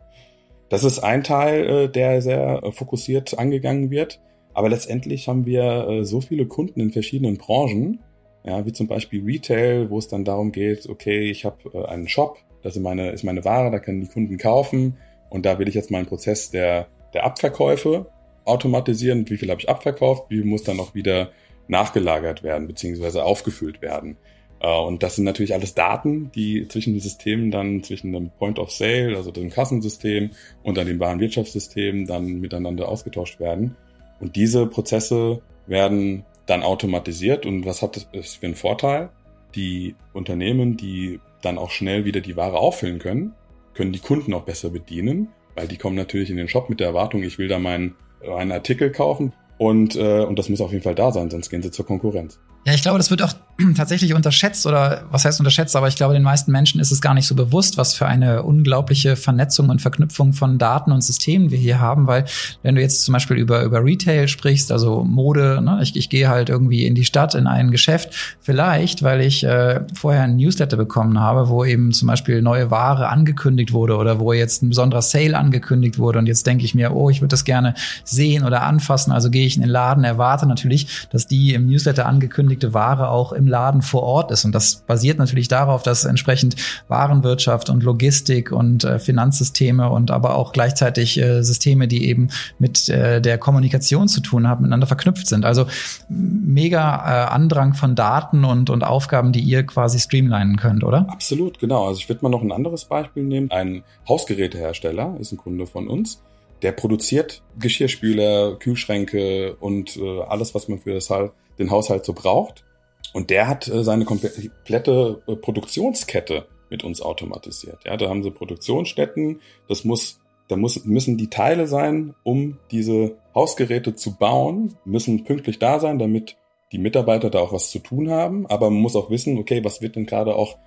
Das 0.69 0.84
ist 0.84 1.00
ein 1.00 1.24
Teil, 1.24 1.69
äh, 1.69 1.89
der 1.89 2.22
sehr 2.22 2.63
äh, 2.63 2.72
fokussiert 2.72 3.38
angegangen 3.38 3.89
wird. 3.89 4.22
Aber 4.53 4.69
letztendlich 4.69 5.27
haben 5.27 5.46
wir 5.46 5.88
äh, 5.88 6.05
so 6.05 6.22
viele 6.22 6.46
Kunden 6.46 6.79
in 6.79 6.91
verschiedenen 6.91 7.38
Branchen, 7.38 8.00
ja, 8.43 8.65
wie 8.65 8.74
zum 8.74 8.88
Beispiel 8.88 9.24
Retail, 9.24 9.89
wo 9.89 9.98
es 9.98 10.08
dann 10.08 10.25
darum 10.25 10.51
geht, 10.51 10.88
okay, 10.88 11.29
ich 11.29 11.46
habe 11.46 11.88
einen 11.89 12.08
Shop, 12.08 12.38
das 12.63 12.75
ist 12.75 12.81
meine, 12.81 13.12
ist 13.12 13.24
meine 13.24 13.43
Ware, 13.46 13.72
da 13.72 13.79
können 13.79 14.01
die 14.01 14.08
Kunden 14.08 14.38
kaufen 14.38 14.98
und 15.29 15.46
da 15.46 15.60
will 15.60 15.67
ich 15.67 15.75
jetzt 15.75 15.91
mal 15.91 16.00
einen 16.00 16.08
Prozess 16.08 16.50
der, 16.50 16.88
der 17.13 17.25
Abverkäufe 17.25 18.08
automatisieren. 18.50 19.29
Wie 19.29 19.38
viel 19.38 19.50
habe 19.50 19.62
ich 19.62 19.70
abverkauft? 19.70 20.29
Wie 20.29 20.44
muss 20.44 20.63
dann 20.63 20.77
noch 20.77 20.96
wieder 20.96 21.32
nachgelagert 21.68 22.44
werden 22.44 22.68
beziehungsweise 22.68 23.24
aufgefüllt 23.24 23.82
werden? 23.82 24.18
Äh, 24.60 24.68
und 24.68 25.03
das 25.03 25.15
sind 25.15 25.25
natürlich 25.25 25.53
alles 25.53 25.75
Daten, 25.75 26.32
die 26.34 26.68
zwischen 26.68 26.94
den 26.94 27.01
Systemen 27.01 27.51
dann, 27.51 27.84
zwischen 27.84 28.12
dem 28.12 28.32
Point 28.32 28.60
of 28.60 28.72
Sale, 28.72 29.15
also 29.15 29.32
dem 29.32 29.50
Kassensystem 29.50 30.32
und 30.63 30.77
dann 30.77 30.88
dem 30.88 31.00
Warenwirtschaftssystem 31.00 32.06
dann 32.06 32.39
miteinander 32.39 32.89
ausgetauscht 32.89 33.39
werden. 33.39 33.75
Und 34.20 34.36
diese 34.36 34.68
Prozesse 34.68 35.41
werden 35.68 36.25
dann 36.46 36.63
automatisiert. 36.63 37.46
Und 37.46 37.65
was 37.65 37.82
hat 37.82 38.08
das 38.13 38.36
für 38.36 38.46
einen 38.46 38.56
Vorteil? 38.56 39.10
Die 39.56 39.96
Unternehmen, 40.13 40.77
die 40.77 41.20
dann 41.41 41.58
auch 41.58 41.72
schnell 41.72 42.06
wieder 42.06 42.22
die 42.22 42.36
Ware 42.36 42.60
auffüllen 42.60 43.00
können, 43.00 43.34
können 43.74 43.94
die 43.94 44.00
Kunden 44.00 44.34
auch 44.34 44.44
besser 44.44 44.70
bedienen, 44.70 45.29
weil 45.56 45.68
die 45.68 45.77
kommen 45.77 45.96
natürlich 45.96 46.29
in 46.29 46.38
den 46.38 46.50
Shop 46.50 46.70
mit 46.70 46.79
der 46.79 46.88
Erwartung, 46.88 47.24
ich 47.24 47.38
will 47.38 47.48
da 47.48 47.60
meinen, 47.60 47.96
meinen 48.25 48.51
Artikel 48.51 48.91
kaufen 48.91 49.33
und, 49.57 49.95
äh, 49.95 50.23
und 50.23 50.38
das 50.39 50.49
muss 50.49 50.61
auf 50.61 50.71
jeden 50.71 50.83
Fall 50.83 50.95
da 50.95 51.11
sein, 51.11 51.29
sonst 51.29 51.49
gehen 51.49 51.61
sie 51.61 51.71
zur 51.71 51.85
Konkurrenz. 51.85 52.39
Ja, 52.65 52.73
ich 52.73 52.81
glaube, 52.81 52.97
das 52.97 53.09
wird 53.09 53.21
auch 53.21 53.33
tatsächlich 53.75 54.13
unterschätzt 54.13 54.66
oder 54.66 55.04
was 55.12 55.25
heißt 55.25 55.39
unterschätzt, 55.39 55.75
aber 55.75 55.88
ich 55.88 55.96
glaube, 55.96 56.13
den 56.13 56.24
meisten 56.24 56.51
Menschen 56.51 56.80
ist 56.80 56.92
es 56.92 57.01
gar 57.01 57.13
nicht 57.13 57.28
so 57.28 57.36
bewusst, 57.36 57.78
was 57.78 57.94
für 57.94 58.06
eine 58.06 58.44
unglaubliche 58.44 59.16
Vernetzung 59.16 59.70
und 59.70 59.82
Verknüpfung 59.82 60.34
von 60.34 60.58
Daten 60.58 60.92
und 60.92 61.04
Systemen 61.04 61.51
wir 61.51 61.58
hier 61.58 61.80
haben, 61.80 62.08
weil 62.08 62.25
wenn 62.63 62.75
du 62.75 62.82
jetzt 62.82 63.04
zum 63.04 63.13
Beispiel 63.13 63.38
über, 63.38 63.63
über 63.63 63.84
Retail 63.84 64.28
sprichst, 64.28 64.72
also 64.72 65.04
Mode, 65.04 65.62
ne, 65.62 65.80
ich, 65.82 65.96
ich 65.96 66.10
gehe 66.10 66.30
halt 66.30 66.50
irgendwie 66.50 66.86
in 66.86 66.96
die 66.96 67.06
Stadt, 67.06 67.36
in 67.36 67.48
ein 67.48 67.72
Geschäft, 67.72 68.38
vielleicht, 68.39 69.04
weil 69.04 69.22
ich 69.22 69.44
äh, 69.44 69.82
vorher 69.94 70.24
ein 70.24 70.38
Newsletter 70.38 70.78
bekommen 70.78 71.20
habe, 71.20 71.50
wo 71.50 71.66
eben 71.66 71.92
zum 71.92 72.08
Beispiel 72.08 72.42
neue 72.42 72.72
Ware 72.72 73.10
angekündigt 73.10 73.74
wurde 73.74 73.98
oder 73.98 74.20
wo 74.20 74.34
jetzt 74.34 74.63
ein 74.63 74.70
besonderer 74.70 75.01
Sale 75.01 75.38
angekündigt 75.38 75.98
wurde 75.98 76.20
und 76.20 76.28
jetzt 76.28 76.48
denke 76.48 76.66
ich 76.66 76.75
mir, 76.75 76.96
oh, 76.96 77.10
ich 77.10 77.22
würde 77.22 77.30
das 77.30 77.44
gerne 77.44 77.74
sehen 78.04 78.46
oder 78.46 78.63
anfassen, 78.63 79.12
also 79.12 79.30
gehe 79.30 79.46
ich 79.46 79.56
in 79.56 79.62
den 79.62 79.70
Laden, 79.70 80.04
erwarte 80.04 80.46
natürlich, 80.48 81.08
dass 81.12 81.28
die 81.28 81.54
im 81.54 81.68
Newsletter 81.68 82.06
angekündigte 82.06 82.74
Ware 82.74 83.10
auch 83.10 83.34
im 83.34 83.49
Laden 83.50 83.82
vor 83.82 84.03
Ort 84.03 84.32
ist 84.32 84.46
und 84.46 84.53
das 84.53 84.77
basiert 84.88 85.20
natürlich 85.20 85.48
darauf, 85.48 85.84
dass 85.84 86.06
entsprechend 86.06 86.56
Warenwirtschaft 86.88 87.70
und 87.70 87.84
Logistik 87.84 88.51
und 88.51 88.84
äh, 88.84 89.00
Finanzsysteme 89.00 89.89
und 89.89 90.12
aber 90.12 90.36
auch 90.36 90.53
gleichzeitig 90.53 91.20
äh, 91.20 91.41
Systeme, 91.41 91.88
die 91.88 92.08
eben 92.08 92.29
mit 92.60 92.88
äh, 92.89 93.22
der 93.22 93.38
Kommunikation 93.38 94.08
zu 94.08 94.22
tun 94.22 94.48
haben, 94.48 94.62
miteinander 94.62 94.88
verknüpft 94.88 95.27
sind. 95.27 95.46
Also 95.46 95.65
mega 96.10 96.79
äh, 96.79 97.29
Andrang 97.29 97.74
von 97.74 97.96
Daten 97.96 98.46
und, 98.46 98.70
und 98.70 98.84
Aufgaben, 98.84 99.32
die 99.32 99.41
ihr 99.41 99.63
quasi 99.65 100.00
streamlinen 100.00 100.58
könnt, 100.58 100.84
oder? 100.84 101.08
Absolut, 101.10 101.60
genau. 101.60 101.88
Also 101.88 102.00
ich 102.00 102.10
würde 102.10 102.24
mal 102.24 102.29
noch 102.29 102.41
ein 102.41 102.51
anderes 102.51 102.86
Beispiel 102.86 103.24
nehmen. 103.24 103.51
Ein 103.51 103.84
Hausgerätehersteller 104.08 105.15
ist 105.20 105.32
ein 105.32 105.38
Kunde 105.38 105.65
von 105.65 105.88
uns. 105.88 106.22
Der 106.62 106.74
produziert 106.74 107.41
Geschirrspüler, 107.58 108.56
Kühlschränke 108.58 109.56
und 109.56 109.96
äh, 109.98 110.22
alles, 110.24 110.53
was 110.53 110.68
man 110.68 110.79
für 110.79 110.94
das, 110.94 111.10
den 111.58 111.72
Haushalt 111.72 112.06
so 112.06 112.13
braucht. 112.13 112.65
Und 113.13 113.30
der 113.30 113.48
hat 113.48 113.68
äh, 113.68 113.84
seine 113.84 114.06
komplette 114.06 115.22
äh, 115.28 115.36
Produktionskette 115.36 116.46
mit 116.70 116.84
uns 116.84 117.01
automatisiert. 117.01 117.80
Ja, 117.86 117.98
da 117.98 118.10
haben 118.10 118.24
sie 118.24 118.32
Produktionsstätten. 118.32 119.42
Das 119.68 119.84
muss, 119.84 120.20
da 120.48 120.56
muss, 120.56 120.86
müssen 120.86 121.18
die 121.18 121.30
Teile 121.30 121.68
sein, 121.68 122.13
um 122.24 122.60
diese 122.72 123.18
Hausgeräte 123.34 123.96
zu 123.96 124.16
bauen, 124.18 124.75
müssen 124.86 125.24
pünktlich 125.24 125.60
da 125.60 125.80
sein, 125.80 126.00
damit 126.00 126.38
die 126.72 126.78
Mitarbeiter 126.78 127.30
da 127.30 127.39
auch 127.39 127.54
was 127.54 127.72
zu 127.72 127.80
tun 127.80 128.12
haben. 128.12 128.46
Aber 128.48 128.70
man 128.70 128.82
muss 128.82 128.96
auch 128.96 129.10
wissen, 129.10 129.38
okay, 129.38 129.63
was 129.63 129.82
wird 129.82 129.96
denn 129.96 130.06
gerade 130.06 130.36
auch 130.36 130.58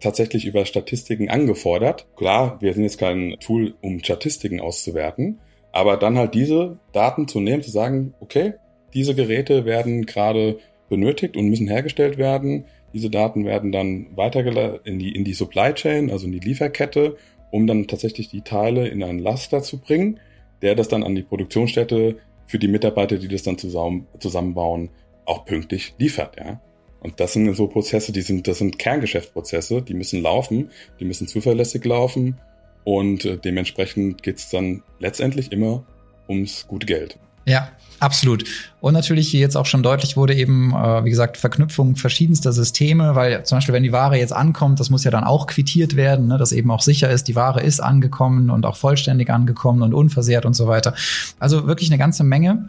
tatsächlich 0.00 0.46
über 0.46 0.64
Statistiken 0.64 1.28
angefordert? 1.28 2.06
Klar, 2.16 2.58
wir 2.60 2.72
sind 2.74 2.84
jetzt 2.84 2.98
kein 2.98 3.36
Tool, 3.40 3.74
um 3.80 3.98
Statistiken 3.98 4.60
auszuwerten, 4.60 5.40
aber 5.72 5.96
dann 5.96 6.16
halt 6.16 6.34
diese 6.34 6.78
Daten 6.92 7.26
zu 7.26 7.40
nehmen, 7.40 7.62
zu 7.62 7.70
sagen, 7.70 8.14
okay, 8.20 8.54
diese 8.94 9.14
Geräte 9.14 9.64
werden 9.64 10.06
gerade 10.06 10.58
benötigt 10.88 11.36
und 11.36 11.48
müssen 11.48 11.68
hergestellt 11.68 12.18
werden. 12.18 12.64
Diese 12.92 13.10
Daten 13.10 13.44
werden 13.44 13.72
dann 13.72 14.06
weitergeleitet 14.16 14.82
in 14.84 14.98
die, 14.98 15.14
in 15.14 15.24
die 15.24 15.34
Supply 15.34 15.74
Chain, 15.74 16.10
also 16.10 16.26
in 16.26 16.32
die 16.32 16.40
Lieferkette, 16.40 17.16
um 17.50 17.66
dann 17.66 17.86
tatsächlich 17.86 18.28
die 18.28 18.42
Teile 18.42 18.88
in 18.88 19.02
einen 19.02 19.18
Laster 19.18 19.62
zu 19.62 19.78
bringen, 19.78 20.20
der 20.62 20.74
das 20.74 20.88
dann 20.88 21.02
an 21.02 21.14
die 21.14 21.22
Produktionsstätte 21.22 22.16
für 22.46 22.58
die 22.58 22.68
Mitarbeiter, 22.68 23.18
die 23.18 23.28
das 23.28 23.42
dann 23.42 23.58
zusammen, 23.58 24.06
zusammenbauen, 24.18 24.90
auch 25.24 25.44
pünktlich 25.44 25.94
liefert, 25.98 26.36
ja. 26.38 26.60
Und 27.00 27.20
das 27.20 27.34
sind 27.34 27.54
so 27.54 27.68
Prozesse, 27.68 28.10
die 28.12 28.22
sind, 28.22 28.48
das 28.48 28.58
sind 28.58 28.78
Kerngeschäftsprozesse, 28.78 29.82
die 29.82 29.94
müssen 29.94 30.20
laufen, 30.20 30.70
die 30.98 31.04
müssen 31.04 31.28
zuverlässig 31.28 31.84
laufen 31.84 32.40
und 32.82 33.24
äh, 33.24 33.36
dementsprechend 33.36 34.22
geht's 34.22 34.50
dann 34.50 34.82
letztendlich 34.98 35.52
immer 35.52 35.86
ums 36.28 36.66
gute 36.66 36.86
Geld. 36.86 37.18
Ja, 37.48 37.68
absolut. 37.98 38.44
Und 38.80 38.92
natürlich, 38.92 39.32
wie 39.32 39.40
jetzt 39.40 39.56
auch 39.56 39.66
schon 39.66 39.82
deutlich 39.82 40.16
wurde, 40.16 40.34
eben, 40.34 40.72
äh, 40.72 41.04
wie 41.04 41.10
gesagt, 41.10 41.38
Verknüpfung 41.38 41.96
verschiedenster 41.96 42.52
Systeme, 42.52 43.14
weil 43.14 43.44
zum 43.44 43.56
Beispiel, 43.56 43.74
wenn 43.74 43.82
die 43.82 43.92
Ware 43.92 44.18
jetzt 44.18 44.32
ankommt, 44.32 44.78
das 44.80 44.90
muss 44.90 45.04
ja 45.04 45.10
dann 45.10 45.24
auch 45.24 45.46
quittiert 45.46 45.96
werden, 45.96 46.28
ne, 46.28 46.36
dass 46.36 46.52
eben 46.52 46.70
auch 46.70 46.82
sicher 46.82 47.10
ist, 47.10 47.26
die 47.26 47.34
Ware 47.34 47.62
ist 47.62 47.80
angekommen 47.80 48.50
und 48.50 48.66
auch 48.66 48.76
vollständig 48.76 49.30
angekommen 49.30 49.82
und 49.82 49.94
unversehrt 49.94 50.44
und 50.44 50.54
so 50.54 50.68
weiter. 50.68 50.94
Also 51.38 51.66
wirklich 51.66 51.90
eine 51.90 51.98
ganze 51.98 52.22
Menge. 52.22 52.64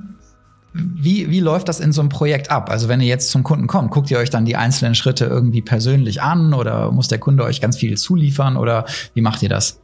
Wie, 0.71 1.29
wie 1.29 1.39
läuft 1.39 1.67
das 1.67 1.79
in 1.79 1.91
so 1.91 2.01
einem 2.01 2.09
Projekt 2.09 2.51
ab? 2.51 2.69
Also 2.69 2.87
wenn 2.87 3.01
ihr 3.01 3.07
jetzt 3.07 3.31
zum 3.31 3.43
Kunden 3.43 3.67
kommt, 3.67 3.91
guckt 3.91 4.09
ihr 4.11 4.19
euch 4.19 4.29
dann 4.29 4.45
die 4.45 4.55
einzelnen 4.55 4.93
Schritte 4.93 5.25
irgendwie 5.25 5.61
persönlich 5.61 6.21
an 6.21 6.53
oder 6.53 6.91
muss 6.91 7.07
der 7.07 7.17
Kunde 7.17 7.43
euch 7.43 7.59
ganz 7.59 7.77
viel 7.77 7.97
zuliefern 7.97 8.55
oder 8.55 8.85
wie 9.15 9.21
macht 9.21 9.41
ihr 9.41 9.49
das? 9.49 9.81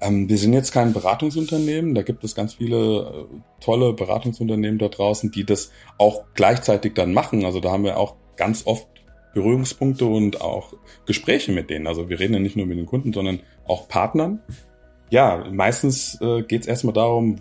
Ähm, 0.00 0.28
wir 0.28 0.38
sind 0.38 0.52
jetzt 0.52 0.72
kein 0.72 0.92
Beratungsunternehmen. 0.92 1.94
Da 1.94 2.02
gibt 2.02 2.24
es 2.24 2.34
ganz 2.34 2.54
viele 2.54 3.28
äh, 3.30 3.60
tolle 3.60 3.92
Beratungsunternehmen 3.92 4.78
da 4.78 4.88
draußen, 4.88 5.30
die 5.30 5.44
das 5.44 5.70
auch 5.98 6.24
gleichzeitig 6.34 6.94
dann 6.94 7.12
machen. 7.12 7.44
Also 7.44 7.60
da 7.60 7.70
haben 7.70 7.84
wir 7.84 7.98
auch 7.98 8.14
ganz 8.36 8.66
oft 8.66 8.86
Berührungspunkte 9.34 10.04
und 10.06 10.40
auch 10.40 10.74
Gespräche 11.06 11.52
mit 11.52 11.70
denen. 11.70 11.86
Also 11.86 12.08
wir 12.08 12.18
reden 12.18 12.34
ja 12.34 12.40
nicht 12.40 12.56
nur 12.56 12.66
mit 12.66 12.78
den 12.78 12.86
Kunden, 12.86 13.12
sondern 13.12 13.40
auch 13.66 13.88
Partnern. 13.88 14.40
Ja, 15.10 15.46
meistens 15.50 16.20
äh, 16.20 16.42
geht 16.42 16.62
es 16.62 16.66
erstmal 16.66 16.94
darum, 16.94 17.36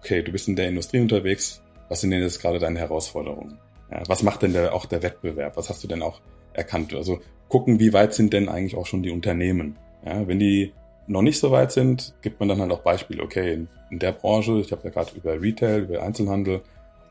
okay, 0.00 0.22
du 0.22 0.32
bist 0.32 0.48
in 0.48 0.56
der 0.56 0.68
Industrie 0.68 1.00
unterwegs, 1.00 1.62
was 1.88 2.00
sind 2.00 2.10
denn 2.10 2.22
jetzt 2.22 2.40
gerade 2.40 2.58
deine 2.58 2.78
Herausforderungen? 2.78 3.58
Ja, 3.90 4.02
was 4.06 4.22
macht 4.22 4.42
denn 4.42 4.52
der, 4.52 4.74
auch 4.74 4.86
der 4.86 5.02
Wettbewerb? 5.02 5.56
Was 5.56 5.70
hast 5.70 5.82
du 5.84 5.88
denn 5.88 6.02
auch 6.02 6.20
erkannt? 6.52 6.94
Also 6.94 7.20
gucken, 7.48 7.78
wie 7.78 7.92
weit 7.92 8.14
sind 8.14 8.32
denn 8.32 8.48
eigentlich 8.48 8.76
auch 8.76 8.86
schon 8.86 9.02
die 9.02 9.10
Unternehmen? 9.10 9.78
Ja, 10.04 10.26
wenn 10.26 10.38
die 10.38 10.72
noch 11.06 11.22
nicht 11.22 11.38
so 11.38 11.50
weit 11.50 11.72
sind, 11.72 12.14
gibt 12.22 12.40
man 12.40 12.48
dann 12.48 12.60
halt 12.60 12.72
auch 12.72 12.80
Beispiele, 12.80 13.22
okay, 13.22 13.66
in, 13.90 13.98
der 13.98 14.12
Branche, 14.12 14.58
ich 14.58 14.72
habe 14.72 14.82
ja 14.84 14.90
gerade 14.90 15.12
über 15.14 15.40
Retail, 15.40 15.82
über 15.82 16.02
Einzelhandel 16.02 16.62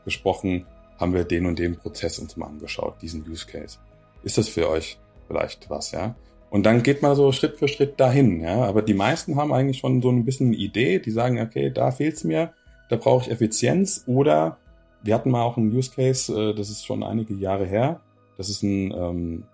gesprochen, 0.04 0.66
haben 0.98 1.14
wir 1.14 1.24
den 1.24 1.46
und 1.46 1.58
den 1.58 1.76
Prozess 1.76 2.18
uns 2.18 2.36
mal 2.36 2.46
angeschaut, 2.46 2.96
diesen 3.02 3.28
Use 3.28 3.46
Case. 3.46 3.78
Ist 4.22 4.38
das 4.38 4.48
für 4.48 4.68
euch 4.68 4.98
vielleicht 5.26 5.68
was, 5.70 5.92
ja? 5.92 6.14
Und 6.50 6.64
dann 6.64 6.82
geht 6.82 7.02
man 7.02 7.16
so 7.16 7.32
Schritt 7.32 7.58
für 7.58 7.68
Schritt 7.68 7.98
dahin, 7.98 8.40
ja. 8.40 8.64
Aber 8.64 8.82
die 8.82 8.94
meisten 8.94 9.36
haben 9.36 9.52
eigentlich 9.52 9.78
schon 9.78 10.00
so 10.00 10.10
ein 10.10 10.24
bisschen 10.24 10.48
eine 10.48 10.56
Idee, 10.56 10.98
die 10.98 11.10
sagen, 11.10 11.40
okay, 11.40 11.70
da 11.70 11.90
fehlt's 11.90 12.24
mir, 12.24 12.52
da 12.88 12.96
brauche 12.96 13.24
ich 13.24 13.30
Effizienz 13.30 14.04
oder 14.06 14.58
wir 15.02 15.14
hatten 15.14 15.30
mal 15.30 15.42
auch 15.42 15.56
einen 15.56 15.74
Use 15.74 15.90
Case, 15.94 16.32
äh, 16.32 16.54
das 16.54 16.70
ist 16.70 16.84
schon 16.84 17.02
einige 17.02 17.34
Jahre 17.34 17.66
her. 17.66 18.00
Das 18.36 18.48
ist 18.48 18.62
ein, 18.62 18.92
ähm, 18.92 19.44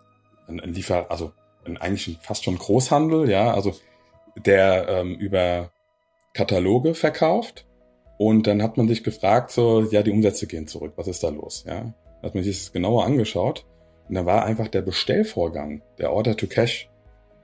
ein, 0.49 0.61
ein 0.61 0.75
Liefer, 0.75 1.11
also 1.11 1.33
ein, 1.65 1.77
eigentlich 1.77 2.19
fast 2.21 2.45
schon 2.45 2.59
Großhandel, 2.59 3.29
ja. 3.31 3.53
Also 3.55 3.75
der 4.37 4.89
ähm, 4.89 5.15
über 5.15 5.71
Kataloge 6.35 6.95
verkauft. 6.95 7.67
Und 8.19 8.47
dann 8.47 8.63
hat 8.63 8.77
man 8.77 8.89
sich 8.89 9.03
gefragt, 9.03 9.51
so, 9.51 9.83
ja, 9.91 10.03
die 10.03 10.13
Umsätze 10.13 10.47
gehen 10.47 10.67
zurück, 10.67 10.93
was 10.97 11.09
ist 11.09 11.25
da 11.25 11.31
los? 11.31 11.65
Ja, 11.67 11.95
hat 12.23 12.35
man 12.35 12.45
sich 12.45 12.59
das 12.59 12.73
genauer 12.73 13.05
angeschaut. 13.05 13.67
Und 14.09 14.15
da 14.15 14.27
war 14.27 14.45
einfach 14.45 14.69
der 14.69 14.83
Bestellvorgang, 14.83 15.83
der 15.99 16.13
Order 16.13 16.37
to 16.37 16.47
Cash, 16.47 16.91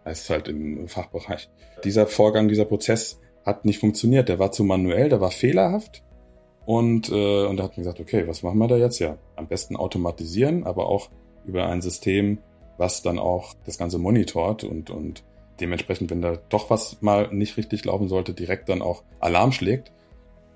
heißt 0.04 0.30
halt 0.30 0.48
im 0.48 0.88
Fachbereich. 0.88 1.48
Dieser 1.84 2.06
Vorgang, 2.06 2.48
dieser 2.48 2.64
Prozess 2.64 3.20
hat 3.44 3.64
nicht 3.64 3.78
funktioniert. 3.78 4.28
Der 4.28 4.38
war 4.38 4.52
zu 4.52 4.64
manuell, 4.64 5.08
der 5.08 5.20
war 5.20 5.30
fehlerhaft. 5.30 6.04
Und, 6.66 7.08
äh, 7.08 7.46
und 7.46 7.56
da 7.56 7.64
hat 7.64 7.76
man 7.76 7.84
gesagt, 7.84 8.00
okay, 8.00 8.28
was 8.28 8.42
machen 8.42 8.58
wir 8.58 8.68
da 8.68 8.76
jetzt? 8.76 8.98
Ja, 8.98 9.16
am 9.36 9.48
besten 9.48 9.76
automatisieren, 9.76 10.64
aber 10.64 10.86
auch 10.86 11.08
über 11.46 11.66
ein 11.66 11.80
System, 11.80 12.38
was 12.76 13.02
dann 13.02 13.18
auch 13.18 13.54
das 13.64 13.78
Ganze 13.78 13.98
monitort 13.98 14.64
und, 14.64 14.90
und 14.90 15.24
dementsprechend, 15.60 16.10
wenn 16.10 16.22
da 16.22 16.36
doch 16.48 16.70
was 16.70 17.00
mal 17.00 17.28
nicht 17.32 17.56
richtig 17.56 17.84
laufen 17.84 18.08
sollte, 18.08 18.34
direkt 18.34 18.68
dann 18.68 18.82
auch 18.82 19.02
Alarm 19.20 19.52
schlägt. 19.52 19.92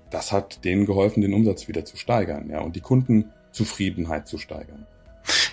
Das 0.09 0.31
hat 0.31 0.63
denen 0.63 0.85
geholfen, 0.85 1.21
den 1.21 1.33
Umsatz 1.33 1.67
wieder 1.67 1.85
zu 1.85 1.97
steigern, 1.97 2.49
ja, 2.49 2.61
und 2.61 2.75
die 2.75 2.81
Kundenzufriedenheit 2.81 4.27
zu 4.27 4.37
steigern. 4.37 4.85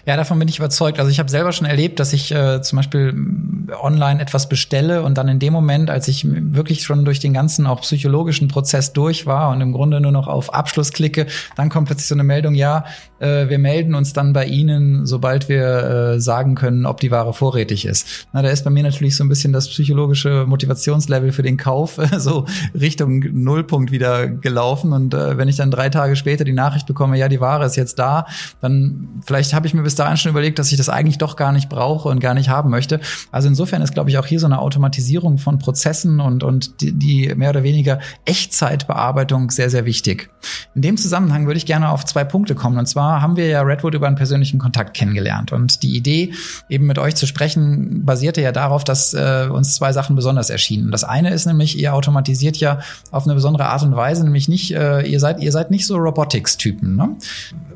Ja, 0.06 0.16
davon 0.16 0.38
bin 0.38 0.48
ich 0.48 0.58
überzeugt. 0.58 0.98
Also 0.98 1.10
ich 1.10 1.18
habe 1.18 1.30
selber 1.30 1.52
schon 1.52 1.66
erlebt, 1.66 2.00
dass 2.00 2.12
ich 2.12 2.32
äh, 2.32 2.62
zum 2.62 2.76
Beispiel 2.76 3.12
mm, 3.12 3.70
online 3.82 4.20
etwas 4.20 4.48
bestelle 4.48 5.02
und 5.02 5.18
dann 5.18 5.28
in 5.28 5.38
dem 5.38 5.52
Moment, 5.52 5.90
als 5.90 6.08
ich 6.08 6.26
wirklich 6.26 6.82
schon 6.82 7.04
durch 7.04 7.20
den 7.20 7.32
ganzen 7.32 7.66
auch 7.66 7.82
psychologischen 7.82 8.48
Prozess 8.48 8.92
durch 8.92 9.26
war 9.26 9.50
und 9.50 9.60
im 9.60 9.72
Grunde 9.72 10.00
nur 10.00 10.12
noch 10.12 10.26
auf 10.26 10.54
Abschluss 10.54 10.92
klicke, 10.92 11.26
dann 11.56 11.68
kommt 11.68 11.86
plötzlich 11.86 12.06
so 12.06 12.14
eine 12.14 12.24
Meldung, 12.24 12.54
ja, 12.54 12.84
äh, 13.18 13.48
wir 13.48 13.58
melden 13.58 13.94
uns 13.94 14.12
dann 14.12 14.32
bei 14.32 14.46
Ihnen, 14.46 15.06
sobald 15.06 15.48
wir 15.48 16.14
äh, 16.14 16.20
sagen 16.20 16.54
können, 16.54 16.86
ob 16.86 17.00
die 17.00 17.10
Ware 17.10 17.34
vorrätig 17.34 17.84
ist. 17.84 18.26
Na, 18.32 18.42
da 18.42 18.48
ist 18.48 18.64
bei 18.64 18.70
mir 18.70 18.82
natürlich 18.82 19.16
so 19.16 19.24
ein 19.24 19.28
bisschen 19.28 19.52
das 19.52 19.68
psychologische 19.68 20.46
Motivationslevel 20.46 21.32
für 21.32 21.42
den 21.42 21.56
Kauf 21.56 21.98
äh, 21.98 22.08
so 22.18 22.46
Richtung 22.78 23.24
Nullpunkt 23.32 23.92
wieder 23.92 24.28
gelaufen 24.28 24.92
und 24.92 25.14
äh, 25.14 25.36
wenn 25.36 25.48
ich 25.48 25.56
dann 25.56 25.70
drei 25.70 25.90
Tage 25.90 26.16
später 26.16 26.44
die 26.44 26.52
Nachricht 26.52 26.86
bekomme, 26.86 27.18
ja, 27.18 27.28
die 27.28 27.40
Ware 27.40 27.66
ist 27.66 27.76
jetzt 27.76 27.98
da, 27.98 28.26
dann 28.60 29.08
vielleicht 29.26 29.52
habe 29.52 29.66
ich 29.66 29.74
mir 29.74 29.82
bis 29.90 29.96
dahin 29.96 30.16
schon 30.16 30.30
überlegt, 30.30 30.60
dass 30.60 30.70
ich 30.70 30.78
das 30.78 30.88
eigentlich 30.88 31.18
doch 31.18 31.34
gar 31.34 31.50
nicht 31.50 31.68
brauche 31.68 32.08
und 32.08 32.20
gar 32.20 32.32
nicht 32.32 32.48
haben 32.48 32.70
möchte. 32.70 33.00
Also 33.32 33.48
insofern 33.48 33.82
ist, 33.82 33.92
glaube 33.92 34.08
ich, 34.08 34.18
auch 34.18 34.26
hier 34.26 34.38
so 34.38 34.46
eine 34.46 34.60
Automatisierung 34.60 35.38
von 35.38 35.58
Prozessen 35.58 36.20
und, 36.20 36.44
und 36.44 36.80
die, 36.80 36.92
die 36.92 37.34
mehr 37.34 37.50
oder 37.50 37.64
weniger 37.64 37.98
Echtzeitbearbeitung 38.24 39.50
sehr, 39.50 39.68
sehr 39.68 39.86
wichtig. 39.86 40.30
In 40.76 40.82
dem 40.82 40.96
Zusammenhang 40.96 41.46
würde 41.46 41.58
ich 41.58 41.66
gerne 41.66 41.88
auf 41.88 42.04
zwei 42.04 42.22
Punkte 42.22 42.54
kommen. 42.54 42.78
Und 42.78 42.86
zwar 42.86 43.20
haben 43.20 43.34
wir 43.34 43.48
ja 43.48 43.62
Redwood 43.62 43.94
über 43.94 44.06
einen 44.06 44.14
persönlichen 44.14 44.60
Kontakt 44.60 44.96
kennengelernt. 44.96 45.50
Und 45.50 45.82
die 45.82 45.96
Idee, 45.96 46.34
eben 46.68 46.86
mit 46.86 47.00
euch 47.00 47.16
zu 47.16 47.26
sprechen, 47.26 48.04
basierte 48.04 48.40
ja 48.42 48.52
darauf, 48.52 48.84
dass 48.84 49.12
äh, 49.12 49.48
uns 49.50 49.74
zwei 49.74 49.92
Sachen 49.92 50.14
besonders 50.14 50.50
erschienen. 50.50 50.92
Das 50.92 51.02
eine 51.02 51.30
ist 51.30 51.46
nämlich, 51.46 51.76
ihr 51.76 51.94
automatisiert 51.94 52.58
ja 52.58 52.78
auf 53.10 53.24
eine 53.24 53.34
besondere 53.34 53.66
Art 53.66 53.82
und 53.82 53.96
Weise, 53.96 54.22
nämlich 54.22 54.48
nicht, 54.48 54.72
äh, 54.72 55.02
ihr 55.02 55.18
seid, 55.18 55.40
ihr 55.40 55.50
seid 55.50 55.72
nicht 55.72 55.84
so 55.84 55.96
Robotics-Typen. 55.96 56.94
Ne? 56.94 57.16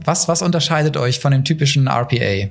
Was, 0.04 0.28
was 0.28 0.42
unterscheidet 0.42 0.96
euch 0.96 1.18
von 1.18 1.32
dem 1.32 1.44
typischen 1.44 1.88
RPA? 2.04 2.50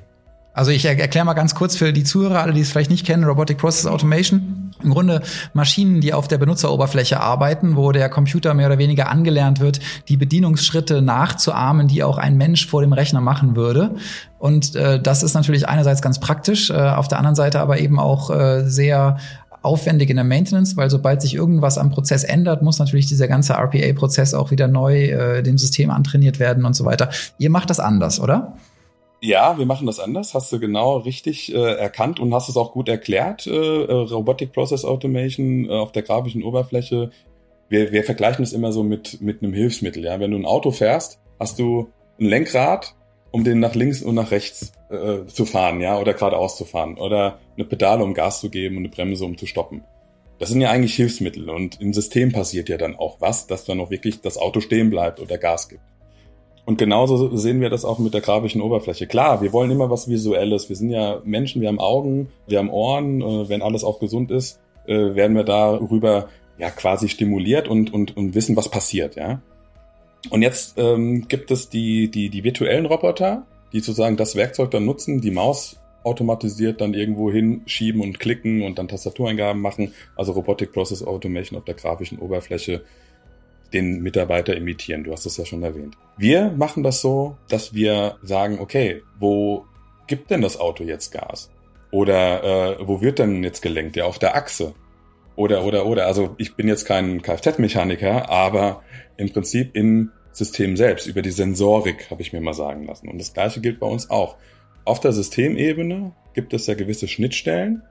Also 0.53 0.69
ich 0.69 0.85
erkläre 0.85 1.25
mal 1.25 1.33
ganz 1.33 1.55
kurz 1.55 1.75
für 1.75 1.91
die 1.93 2.03
Zuhörer, 2.03 2.41
alle, 2.41 2.53
die 2.53 2.61
es 2.61 2.69
vielleicht 2.69 2.91
nicht 2.91 3.05
kennen, 3.05 3.23
Robotic 3.23 3.57
Process 3.57 3.87
Automation. 3.87 4.71
Im 4.83 4.91
Grunde 4.91 5.21
Maschinen, 5.53 6.01
die 6.01 6.13
auf 6.13 6.27
der 6.27 6.37
Benutzeroberfläche 6.37 7.19
arbeiten, 7.19 7.75
wo 7.75 7.91
der 7.91 8.09
Computer 8.09 8.53
mehr 8.53 8.67
oder 8.67 8.77
weniger 8.77 9.09
angelernt 9.09 9.59
wird, 9.61 9.79
die 10.09 10.17
Bedienungsschritte 10.17 11.01
nachzuahmen, 11.01 11.87
die 11.87 12.03
auch 12.03 12.17
ein 12.17 12.37
Mensch 12.37 12.67
vor 12.67 12.81
dem 12.81 12.93
Rechner 12.93 13.21
machen 13.21 13.55
würde. 13.55 13.95
Und 14.39 14.75
äh, 14.75 15.01
das 15.01 15.23
ist 15.23 15.33
natürlich 15.33 15.67
einerseits 15.67 16.01
ganz 16.01 16.19
praktisch, 16.19 16.69
äh, 16.69 16.73
auf 16.73 17.07
der 17.07 17.17
anderen 17.17 17.35
Seite 17.35 17.61
aber 17.61 17.79
eben 17.79 17.97
auch 17.97 18.29
äh, 18.29 18.63
sehr 18.67 19.17
aufwendig 19.63 20.09
in 20.09 20.17
der 20.17 20.25
Maintenance, 20.25 20.75
weil 20.75 20.89
sobald 20.89 21.21
sich 21.21 21.33
irgendwas 21.33 21.77
am 21.77 21.89
Prozess 21.89 22.23
ändert, 22.23 22.61
muss 22.61 22.79
natürlich 22.79 23.07
dieser 23.07 23.29
ganze 23.29 23.53
RPA-Prozess 23.53 24.33
auch 24.33 24.51
wieder 24.51 24.67
neu 24.67 25.05
äh, 25.05 25.41
dem 25.41 25.57
System 25.57 25.89
antrainiert 25.89 26.39
werden 26.39 26.65
und 26.65 26.75
so 26.75 26.83
weiter. 26.85 27.09
Ihr 27.37 27.49
macht 27.49 27.69
das 27.69 27.79
anders, 27.79 28.19
oder? 28.19 28.57
Ja, 29.25 29.57
wir 29.57 29.65
machen 29.65 29.87
das 29.87 30.01
anders. 30.01 30.33
Hast 30.33 30.51
du 30.51 30.59
genau 30.59 30.97
richtig 30.97 31.55
äh, 31.55 31.57
erkannt 31.57 32.19
und 32.19 32.33
hast 32.33 32.49
es 32.49 32.57
auch 32.57 32.73
gut 32.73 32.89
erklärt. 32.89 33.47
Äh, 33.47 33.83
äh, 33.83 33.91
Robotic 33.93 34.51
Process 34.51 34.83
Automation 34.83 35.63
äh, 35.63 35.71
auf 35.71 35.93
der 35.93 36.03
grafischen 36.03 36.43
Oberfläche. 36.43 37.09
Wir, 37.69 37.93
wir 37.93 38.03
vergleichen 38.03 38.43
es 38.43 38.51
immer 38.51 38.73
so 38.73 38.83
mit, 38.83 39.21
mit 39.21 39.41
einem 39.41 39.53
Hilfsmittel. 39.53 40.03
Ja, 40.03 40.19
wenn 40.19 40.31
du 40.31 40.37
ein 40.37 40.45
Auto 40.45 40.71
fährst, 40.71 41.21
hast 41.39 41.57
du 41.57 41.87
ein 42.19 42.25
Lenkrad, 42.25 42.95
um 43.31 43.45
den 43.45 43.61
nach 43.61 43.75
links 43.75 44.01
und 44.01 44.15
nach 44.15 44.31
rechts 44.31 44.73
äh, 44.89 45.25
zu 45.27 45.45
fahren, 45.45 45.79
ja, 45.79 45.97
oder 45.97 46.13
geradeaus 46.13 46.57
zu 46.57 46.65
fahren, 46.65 46.97
oder 46.97 47.39
eine 47.55 47.63
Pedale, 47.63 48.03
um 48.03 48.13
Gas 48.13 48.41
zu 48.41 48.49
geben 48.49 48.75
und 48.75 48.83
eine 48.83 48.89
Bremse, 48.89 49.23
um 49.23 49.37
zu 49.37 49.45
stoppen. 49.45 49.85
Das 50.37 50.49
sind 50.49 50.59
ja 50.59 50.69
eigentlich 50.69 50.95
Hilfsmittel 50.95 51.49
und 51.49 51.79
im 51.79 51.93
System 51.93 52.33
passiert 52.33 52.67
ja 52.67 52.75
dann 52.75 52.97
auch 52.97 53.21
was, 53.21 53.47
dass 53.47 53.63
dann 53.63 53.79
auch 53.79 53.89
wirklich 53.89 54.19
das 54.19 54.37
Auto 54.37 54.59
stehen 54.59 54.89
bleibt 54.89 55.21
oder 55.21 55.37
Gas 55.37 55.69
gibt. 55.69 55.92
Und 56.65 56.77
genauso 56.77 57.35
sehen 57.35 57.59
wir 57.59 57.69
das 57.69 57.83
auch 57.83 57.99
mit 57.99 58.13
der 58.13 58.21
grafischen 58.21 58.61
Oberfläche. 58.61 59.05
Klar, 59.05 59.41
wir 59.41 59.51
wollen 59.51 59.71
immer 59.71 59.89
was 59.89 60.07
Visuelles. 60.07 60.69
Wir 60.69 60.75
sind 60.77 60.91
ja 60.91 61.21
Menschen, 61.25 61.61
wir 61.61 61.67
haben 61.67 61.79
Augen, 61.79 62.29
wir 62.47 62.59
haben 62.59 62.69
Ohren. 62.69 63.21
Äh, 63.21 63.49
wenn 63.49 63.61
alles 63.61 63.83
auch 63.83 63.99
gesund 63.99 64.31
ist, 64.31 64.61
äh, 64.87 65.15
werden 65.15 65.35
wir 65.35 65.43
darüber 65.43 66.29
ja 66.57 66.69
quasi 66.69 67.09
stimuliert 67.09 67.67
und, 67.67 67.93
und, 67.93 68.15
und 68.15 68.35
wissen, 68.35 68.55
was 68.55 68.69
passiert, 68.69 69.15
ja. 69.15 69.41
Und 70.29 70.41
jetzt 70.41 70.77
ähm, 70.77 71.27
gibt 71.27 71.51
es 71.51 71.69
die, 71.69 72.09
die, 72.09 72.29
die 72.29 72.43
virtuellen 72.45 72.85
Roboter, 72.85 73.45
die 73.73 73.79
sozusagen 73.79 74.15
das 74.15 74.35
Werkzeug 74.35 74.71
dann 74.71 74.85
nutzen, 74.85 75.19
die 75.19 75.31
Maus 75.31 75.79
automatisiert 76.03 76.81
dann 76.81 76.93
irgendwo 76.93 77.31
hinschieben 77.31 78.01
und 78.01 78.19
klicken 78.19 78.61
und 78.61 78.77
dann 78.77 78.87
Tastatureingaben 78.87 79.61
machen. 79.61 79.93
Also 80.15 80.33
Robotic 80.33 80.71
Process 80.71 81.03
Automation 81.03 81.57
auf 81.57 81.65
der 81.65 81.75
grafischen 81.75 82.19
Oberfläche 82.19 82.83
den 83.73 84.01
Mitarbeiter 84.01 84.55
imitieren. 84.55 85.03
Du 85.03 85.11
hast 85.11 85.25
es 85.25 85.37
ja 85.37 85.45
schon 85.45 85.63
erwähnt. 85.63 85.97
Wir 86.17 86.51
machen 86.51 86.83
das 86.83 87.01
so, 87.01 87.37
dass 87.49 87.73
wir 87.73 88.17
sagen, 88.21 88.59
okay, 88.59 89.01
wo 89.19 89.65
gibt 90.07 90.29
denn 90.29 90.41
das 90.41 90.59
Auto 90.59 90.83
jetzt 90.83 91.11
Gas? 91.11 91.49
Oder 91.91 92.79
äh, 92.79 92.87
wo 92.87 93.01
wird 93.01 93.19
denn 93.19 93.43
jetzt 93.43 93.61
gelenkt? 93.61 93.95
Ja, 93.95 94.05
auf 94.05 94.19
der 94.19 94.35
Achse. 94.35 94.73
Oder, 95.35 95.63
oder, 95.63 95.85
oder. 95.85 96.05
Also 96.05 96.35
ich 96.37 96.55
bin 96.55 96.67
jetzt 96.67 96.85
kein 96.85 97.21
Kfz-Mechaniker, 97.21 98.29
aber 98.29 98.83
im 99.17 99.31
Prinzip 99.31 99.75
im 99.75 100.11
System 100.31 100.77
selbst, 100.77 101.07
über 101.07 101.21
die 101.21 101.31
Sensorik, 101.31 102.09
habe 102.09 102.21
ich 102.21 102.33
mir 102.33 102.41
mal 102.41 102.53
sagen 102.53 102.85
lassen. 102.85 103.07
Und 103.07 103.19
das 103.19 103.33
gleiche 103.33 103.61
gilt 103.61 103.79
bei 103.79 103.87
uns 103.87 104.09
auch. 104.09 104.37
Auf 104.85 104.99
der 104.99 105.11
Systemebene 105.11 106.13
gibt 106.33 106.53
es 106.53 106.67
ja 106.67 106.73
gewisse 106.73 107.07
Schnittstellen, 107.07 107.83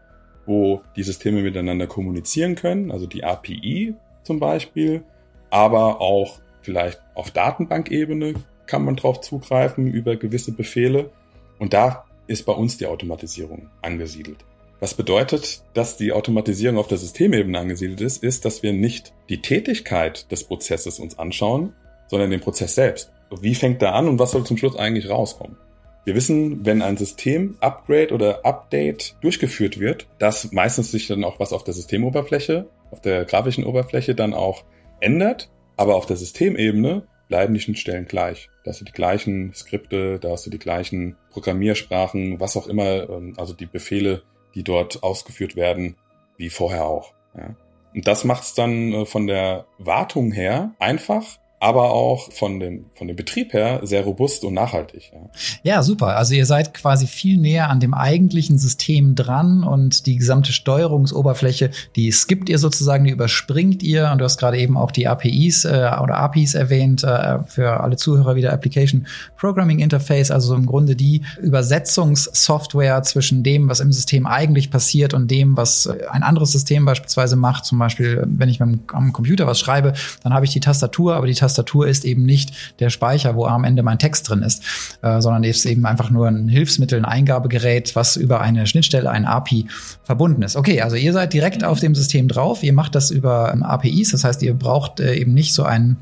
wo 0.46 0.82
die 0.96 1.04
Systeme 1.04 1.42
miteinander 1.42 1.86
kommunizieren 1.86 2.56
können, 2.56 2.90
also 2.90 3.06
die 3.06 3.24
API 3.24 3.94
zum 4.24 4.40
Beispiel 4.40 5.04
aber 5.52 6.00
auch 6.00 6.40
vielleicht 6.62 6.98
auf 7.14 7.30
Datenbankebene 7.30 8.34
kann 8.66 8.84
man 8.84 8.96
drauf 8.96 9.20
zugreifen 9.20 9.86
über 9.86 10.16
gewisse 10.16 10.52
Befehle. 10.52 11.10
Und 11.58 11.74
da 11.74 12.06
ist 12.26 12.46
bei 12.46 12.54
uns 12.54 12.78
die 12.78 12.86
Automatisierung 12.86 13.68
angesiedelt. 13.82 14.38
Was 14.80 14.94
bedeutet, 14.94 15.62
dass 15.74 15.98
die 15.98 16.12
Automatisierung 16.12 16.78
auf 16.78 16.88
der 16.88 16.96
Systemebene 16.96 17.58
angesiedelt 17.58 18.00
ist, 18.00 18.24
ist, 18.24 18.46
dass 18.46 18.62
wir 18.62 18.72
nicht 18.72 19.12
die 19.28 19.42
Tätigkeit 19.42 20.32
des 20.32 20.44
Prozesses 20.44 20.98
uns 20.98 21.18
anschauen, 21.18 21.74
sondern 22.06 22.30
den 22.30 22.40
Prozess 22.40 22.74
selbst. 22.74 23.12
Wie 23.42 23.54
fängt 23.54 23.82
der 23.82 23.94
an 23.94 24.08
und 24.08 24.18
was 24.18 24.30
soll 24.30 24.44
zum 24.44 24.56
Schluss 24.56 24.76
eigentlich 24.76 25.10
rauskommen? 25.10 25.58
Wir 26.04 26.14
wissen, 26.14 26.64
wenn 26.64 26.80
ein 26.80 26.96
System 26.96 27.56
Upgrade 27.60 28.14
oder 28.14 28.46
Update 28.46 29.16
durchgeführt 29.20 29.78
wird, 29.78 30.06
dass 30.18 30.50
meistens 30.50 30.90
sich 30.90 31.08
dann 31.08 31.24
auch 31.24 31.38
was 31.38 31.52
auf 31.52 31.62
der 31.62 31.74
Systemoberfläche, 31.74 32.66
auf 32.90 33.02
der 33.02 33.26
grafischen 33.26 33.64
Oberfläche 33.64 34.14
dann 34.14 34.32
auch 34.32 34.64
ändert, 35.02 35.50
aber 35.76 35.96
auf 35.96 36.06
der 36.06 36.16
Systemebene 36.16 37.06
bleiben 37.28 37.54
die 37.54 37.60
Schnittstellen 37.60 38.04
gleich. 38.06 38.50
Da 38.64 38.70
hast 38.70 38.80
du 38.80 38.84
die 38.84 38.92
gleichen 38.92 39.54
Skripte, 39.54 40.18
da 40.18 40.32
hast 40.32 40.46
du 40.46 40.50
die 40.50 40.58
gleichen 40.58 41.16
Programmiersprachen, 41.30 42.40
was 42.40 42.56
auch 42.56 42.66
immer, 42.66 43.08
ähm, 43.08 43.34
also 43.36 43.54
die 43.54 43.66
Befehle, 43.66 44.22
die 44.54 44.62
dort 44.62 45.02
ausgeführt 45.02 45.56
werden, 45.56 45.96
wie 46.36 46.50
vorher 46.50 46.84
auch. 46.86 47.14
Ja. 47.36 47.56
Und 47.94 48.06
das 48.06 48.24
macht 48.24 48.44
es 48.44 48.54
dann 48.54 48.92
äh, 48.92 49.06
von 49.06 49.26
der 49.26 49.66
Wartung 49.78 50.32
her 50.32 50.74
einfach, 50.78 51.38
aber 51.62 51.92
auch 51.92 52.32
von 52.32 52.58
dem, 52.58 52.86
von 52.96 53.06
dem 53.06 53.14
Betrieb 53.14 53.52
her 53.52 53.82
sehr 53.84 54.02
robust 54.02 54.42
und 54.42 54.52
nachhaltig. 54.52 55.12
Ja. 55.12 55.20
ja, 55.62 55.82
super. 55.84 56.16
Also 56.16 56.34
ihr 56.34 56.44
seid 56.44 56.74
quasi 56.74 57.06
viel 57.06 57.38
näher 57.38 57.70
an 57.70 57.78
dem 57.78 57.94
eigentlichen 57.94 58.58
System 58.58 59.14
dran 59.14 59.62
und 59.62 60.06
die 60.06 60.16
gesamte 60.16 60.52
Steuerungsoberfläche, 60.52 61.70
die 61.94 62.10
skippt 62.10 62.48
ihr 62.48 62.58
sozusagen, 62.58 63.04
die 63.04 63.12
überspringt 63.12 63.84
ihr. 63.84 64.10
Und 64.10 64.18
du 64.18 64.24
hast 64.24 64.38
gerade 64.38 64.58
eben 64.58 64.76
auch 64.76 64.90
die 64.90 65.06
APIs 65.06 65.64
äh, 65.64 65.92
oder 66.02 66.16
APIs 66.16 66.54
erwähnt, 66.54 67.04
äh, 67.04 67.38
für 67.44 67.78
alle 67.78 67.94
Zuhörer 67.94 68.34
wieder 68.34 68.52
Application 68.52 69.06
Programming 69.36 69.78
Interface, 69.78 70.32
also 70.32 70.56
im 70.56 70.66
Grunde 70.66 70.96
die 70.96 71.22
Übersetzungssoftware 71.40 73.04
zwischen 73.04 73.44
dem, 73.44 73.68
was 73.68 73.78
im 73.78 73.92
System 73.92 74.26
eigentlich 74.26 74.68
passiert 74.68 75.14
und 75.14 75.30
dem, 75.30 75.56
was 75.56 75.88
ein 76.10 76.24
anderes 76.24 76.50
System 76.50 76.84
beispielsweise 76.84 77.36
macht. 77.36 77.66
Zum 77.66 77.78
Beispiel, 77.78 78.24
wenn 78.26 78.48
ich 78.48 78.58
mit 78.58 78.80
am 78.92 79.12
Computer 79.12 79.46
was 79.46 79.60
schreibe, 79.60 79.92
dann 80.24 80.34
habe 80.34 80.44
ich 80.44 80.50
die 80.50 80.58
Tastatur, 80.58 81.14
aber 81.14 81.28
die 81.28 81.34
Tastatur 81.34 81.51
Tastatur 81.52 81.86
ist 81.86 82.04
eben 82.04 82.24
nicht 82.24 82.52
der 82.80 82.90
Speicher, 82.90 83.36
wo 83.36 83.44
am 83.46 83.64
Ende 83.64 83.82
mein 83.82 83.98
Text 83.98 84.28
drin 84.28 84.42
ist, 84.42 84.64
äh, 85.02 85.20
sondern 85.20 85.44
ist 85.44 85.66
eben 85.66 85.84
einfach 85.84 86.10
nur 86.10 86.26
ein 86.26 86.48
Hilfsmittel, 86.48 86.98
ein 86.98 87.04
Eingabegerät, 87.04 87.94
was 87.94 88.16
über 88.16 88.40
eine 88.40 88.66
Schnittstelle, 88.66 89.10
ein 89.10 89.26
API 89.26 89.66
verbunden 90.02 90.42
ist. 90.42 90.56
Okay, 90.56 90.80
also 90.80 90.96
ihr 90.96 91.12
seid 91.12 91.32
direkt 91.32 91.62
auf 91.62 91.80
dem 91.80 91.94
System 91.94 92.28
drauf, 92.28 92.62
ihr 92.62 92.72
macht 92.72 92.94
das 92.94 93.10
über 93.10 93.52
ähm, 93.52 93.62
APIs, 93.62 94.12
das 94.12 94.24
heißt, 94.24 94.42
ihr 94.42 94.54
braucht 94.54 95.00
äh, 95.00 95.14
eben 95.14 95.34
nicht 95.34 95.52
so 95.54 95.64
einen 95.64 95.98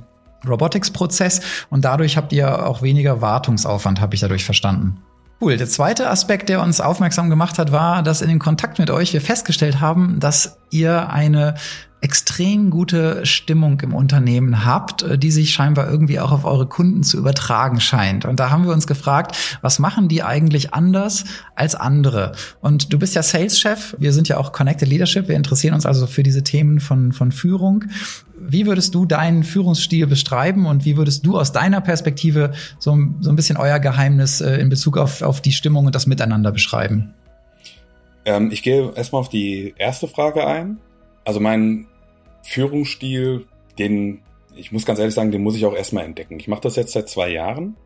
Robotics-Prozess 0.49 1.41
und 1.69 1.85
dadurch 1.85 2.17
habt 2.17 2.33
ihr 2.33 2.67
auch 2.67 2.81
weniger 2.81 3.21
Wartungsaufwand, 3.21 4.01
habe 4.01 4.15
ich 4.15 4.21
dadurch 4.21 4.45
verstanden. 4.45 4.99
Cool. 5.43 5.57
Der 5.57 5.69
zweite 5.69 6.11
Aspekt, 6.11 6.51
der 6.51 6.61
uns 6.61 6.81
aufmerksam 6.81 7.31
gemacht 7.31 7.59
hat, 7.59 7.73
war, 7.73 8.03
dass 8.03 8.21
in 8.21 8.29
dem 8.29 8.39
Kontakt 8.39 8.79
mit 8.79 8.91
euch 8.91 9.15
wir 9.15 9.23
festgestellt 9.23 9.81
haben, 9.81 10.21
dass 10.21 10.60
ihr 10.71 11.11
eine 11.11 11.55
extrem 12.01 12.71
gute 12.71 13.27
Stimmung 13.27 13.81
im 13.81 13.95
Unternehmen 13.95 14.65
habt, 14.65 15.03
äh, 15.03 15.19
die 15.19 15.31
sich 15.31 15.53
scheinbar 15.53 15.91
irgendwie 15.91 16.19
auch 16.21 16.33
auf 16.33 16.45
eure 16.45 16.67
Kunden 16.67 17.03
zu 17.03 17.19
übertragen 17.19 17.81
scheint. 17.81 18.25
Und 18.25 18.41
da 18.41 18.51
haben 18.51 18.65
wir 18.65 18.73
uns 18.73 18.87
gefragt, 18.87 19.37
was 19.61 19.79
machen 19.79 20.09
die 20.09 20.23
eigentlich 20.23 20.73
anders 20.73 21.25
als 21.55 21.75
andere? 21.75 22.33
Und 22.61 22.93
du 22.93 22.99
bist 22.99 23.15
ja 23.15 23.23
Sales-Chef, 23.23 23.97
wir 23.99 24.13
sind 24.13 24.29
ja 24.29 24.39
auch 24.39 24.53
Connected 24.53 24.89
Leadership, 24.89 25.29
wir 25.29 25.37
interessieren 25.37 25.75
uns 25.75 25.85
also 25.85 26.07
für 26.07 26.23
diese 26.23 26.43
Themen 26.43 26.81
von, 26.81 27.13
von 27.13 27.33
Führung. 27.33 27.85
Wie 28.39 28.67
würdest 28.67 28.95
du 28.95 29.05
deinen 29.05 29.45
Führungsstil 29.45 30.07
beschreiben 30.07 30.65
und 30.65 30.87
wie 30.87 30.97
würdest 30.97 31.27
du 31.27 31.39
aus 31.39 31.53
deiner 31.53 31.83
Perspektive 31.83 32.53
so, 32.79 32.97
so 33.21 33.29
ein 33.29 33.37
bisschen 33.37 33.59
euer 33.59 33.79
Geheimnis 33.79 34.41
äh, 34.41 34.57
in 34.57 34.71
Bezug 34.71 34.97
auf, 34.97 35.21
auf 35.21 35.43
die 35.43 35.53
Stimmung 35.53 35.85
und 35.85 35.95
das 35.95 36.07
Miteinander 36.07 36.51
beschreiben? 36.51 37.13
Ähm, 38.25 38.51
ich 38.53 38.63
gehe 38.63 38.93
erstmal 38.95 39.21
auf 39.21 39.29
die 39.29 39.75
erste 39.79 40.09
Frage 40.09 40.47
ein. 40.47 40.79
Also 41.25 41.41
mein 41.41 41.87
Führungsstil, 42.43 43.47
den, 43.79 44.23
ich 44.55 44.73
muss 44.73 44.87
ganz 44.87 44.99
ehrlich 44.99 45.15
sagen, 45.15 45.31
den 45.31 45.43
muss 45.43 45.57
ich 45.57 45.67
auch 45.67 45.75
erstmal 45.75 46.05
entdecken. 46.05 46.39
Ich 46.39 46.49
mache 46.49 46.63
das 46.63 46.77
jetzt 46.77 46.93
seit 46.93 47.09
zwei 47.09 47.29
Jahren, 47.31 47.77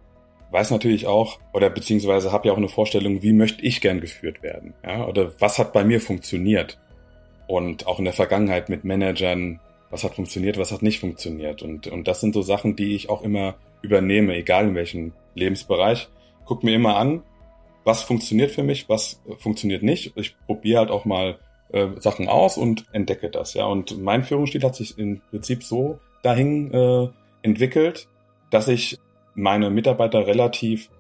weiß 0.51 0.71
natürlich 0.71 1.07
auch, 1.07 1.41
oder 1.53 1.71
beziehungsweise 1.71 2.33
habe 2.33 2.49
ja 2.49 2.55
auch 2.55 2.59
eine 2.59 2.69
Vorstellung, 2.69 3.23
wie 3.23 3.33
möchte 3.33 3.63
ich 3.63 3.81
gern 3.81 4.01
geführt 4.01 4.43
werden. 4.43 4.75
Ja? 4.85 5.07
Oder 5.07 5.33
was 5.41 5.59
hat 5.59 5.73
bei 5.73 5.85
mir 5.85 6.01
funktioniert? 6.01 6.79
Und 7.47 7.87
auch 7.87 7.99
in 7.99 8.05
der 8.05 8.15
Vergangenheit 8.15 8.69
mit 8.69 8.85
Managern, 8.85 9.61
was 9.91 10.05
hat 10.05 10.15
funktioniert, 10.15 10.57
was 10.57 10.73
hat 10.73 10.83
nicht 10.83 11.01
funktioniert. 11.01 11.63
Und, 11.63 11.87
und 11.89 12.09
das 12.09 12.21
sind 12.21 12.35
so 12.35 12.43
Sachen, 12.43 12.77
die 12.77 12.95
ich 12.95 13.11
auch 13.11 13.23
immer 13.23 13.57
übernehme, 13.83 14.35
egal 14.35 14.69
in 14.69 14.75
welchem 14.75 15.13
Lebensbereich. 15.35 16.09
Guck 16.47 16.65
mir 16.65 16.75
immer 16.75 16.97
an, 16.97 17.23
was 17.85 18.03
funktioniert 18.03 18.51
für 18.51 18.63
mich, 18.63 18.89
was 18.89 19.21
funktioniert 19.39 19.83
nicht. 19.83 20.13
Ich 20.17 20.37
probiere 20.47 20.81
halt 20.81 20.91
auch 20.91 21.05
mal 21.05 21.39
äh, 21.73 21.89
Sachen 21.99 22.29
aus 22.29 22.57
und 22.57 22.87
entdecke 22.93 23.31
das. 23.31 23.55
Ja, 23.55 23.67
und 23.67 24.03
mein 24.03 24.25
Führungsstil 24.25 24.63
hat 24.63 24.75
sich 24.75 24.99
im 24.99 25.21
Prinzip 25.31 25.63
so 25.63 25.99
dahin 26.23 26.73
äh, 26.73 27.09
entwickelt, 27.43 28.09
dass 28.51 28.69
ich 28.69 28.99
meine 29.35 29.71
Mitarbeiter 29.71 30.27
relativ 30.27 30.91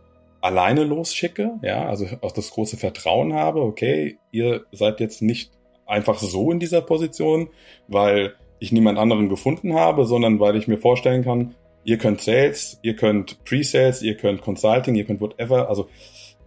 alleine 0.40 0.84
losschicke, 0.84 1.52
ja, 1.62 1.88
also 1.88 2.06
auch 2.20 2.32
das 2.32 2.50
große 2.50 2.76
Vertrauen 2.76 3.32
habe, 3.32 3.62
okay, 3.62 4.18
ihr 4.30 4.66
seid 4.72 5.00
jetzt 5.00 5.22
nicht 5.22 5.52
einfach 5.86 6.18
so 6.18 6.50
in 6.50 6.60
dieser 6.60 6.82
Position, 6.82 7.48
weil 7.88 8.34
ich 8.58 8.72
niemand 8.72 8.98
anderen 8.98 9.28
gefunden 9.28 9.74
habe, 9.74 10.04
sondern 10.04 10.40
weil 10.40 10.56
ich 10.56 10.68
mir 10.68 10.78
vorstellen 10.78 11.24
kann, 11.24 11.54
ihr 11.84 11.98
könnt 11.98 12.20
Sales, 12.20 12.78
ihr 12.82 12.94
könnt 12.94 13.42
Pre-Sales, 13.44 14.02
ihr 14.02 14.16
könnt 14.16 14.42
Consulting, 14.42 14.94
ihr 14.94 15.04
könnt 15.04 15.20
whatever, 15.20 15.68
also 15.68 15.88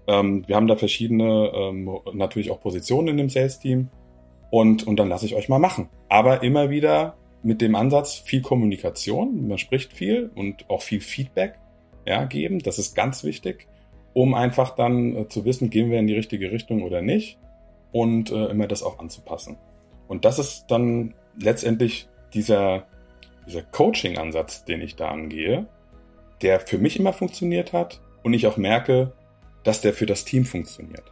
Ähm, 0.08 0.48
wir 0.48 0.56
haben 0.56 0.68
da 0.68 0.76
verschiedene, 0.76 1.52
ähm, 1.54 1.90
natürlich 2.14 2.52
auch 2.52 2.62
Positionen 2.62 3.10
in 3.10 3.18
dem 3.18 3.30
Sales-Team 3.30 3.90
und, 4.50 4.88
und 4.88 4.98
dann 4.98 5.10
lasse 5.10 5.26
ich 5.26 5.36
euch 5.36 5.50
mal 5.50 5.60
machen. 5.60 5.90
Aber 6.10 6.44
immer 6.44 6.70
wieder 6.70 7.18
mit 7.44 7.62
dem 7.62 7.76
Ansatz 7.76 8.16
viel 8.16 8.42
Kommunikation, 8.42 9.48
man 9.48 9.58
spricht 9.58 9.94
viel 9.94 10.32
und 10.36 10.70
auch 10.70 10.82
viel 10.82 11.02
Feedback 11.02 11.56
ja, 12.06 12.26
geben. 12.26 12.60
Das 12.60 12.80
ist 12.80 12.96
ganz 12.96 13.24
wichtig, 13.24 13.68
um 14.14 14.34
einfach 14.34 14.76
dann 14.76 15.16
äh, 15.16 15.28
zu 15.28 15.46
wissen, 15.46 15.70
gehen 15.70 15.92
wir 15.92 16.00
in 16.00 16.08
die 16.08 16.16
richtige 16.16 16.52
Richtung 16.52 16.84
oder 16.84 17.02
nicht 17.02 17.38
und 17.92 18.32
äh, 18.32 18.46
immer 18.46 18.68
das 18.68 18.84
auch 18.84 19.00
anzupassen. 19.00 19.58
Und 20.08 20.26
das 20.26 20.40
ist 20.40 20.66
dann 20.70 21.14
letztendlich 21.40 22.08
dieser, 22.34 22.88
dieser 23.46 23.62
Coaching-Ansatz, 23.62 24.66
den 24.66 24.82
ich 24.82 24.96
da 24.96 25.10
angehe, 25.10 25.68
der 26.42 26.60
für 26.60 26.78
mich 26.78 26.98
immer 26.98 27.14
funktioniert 27.14 27.74
hat 27.74 28.02
und 28.24 28.34
ich 28.34 28.48
auch 28.48 28.58
merke, 28.58 29.14
dass 29.68 29.82
der 29.82 29.94
für 29.94 30.06
das 30.06 30.24
Team 30.24 30.46
funktioniert. 30.46 31.04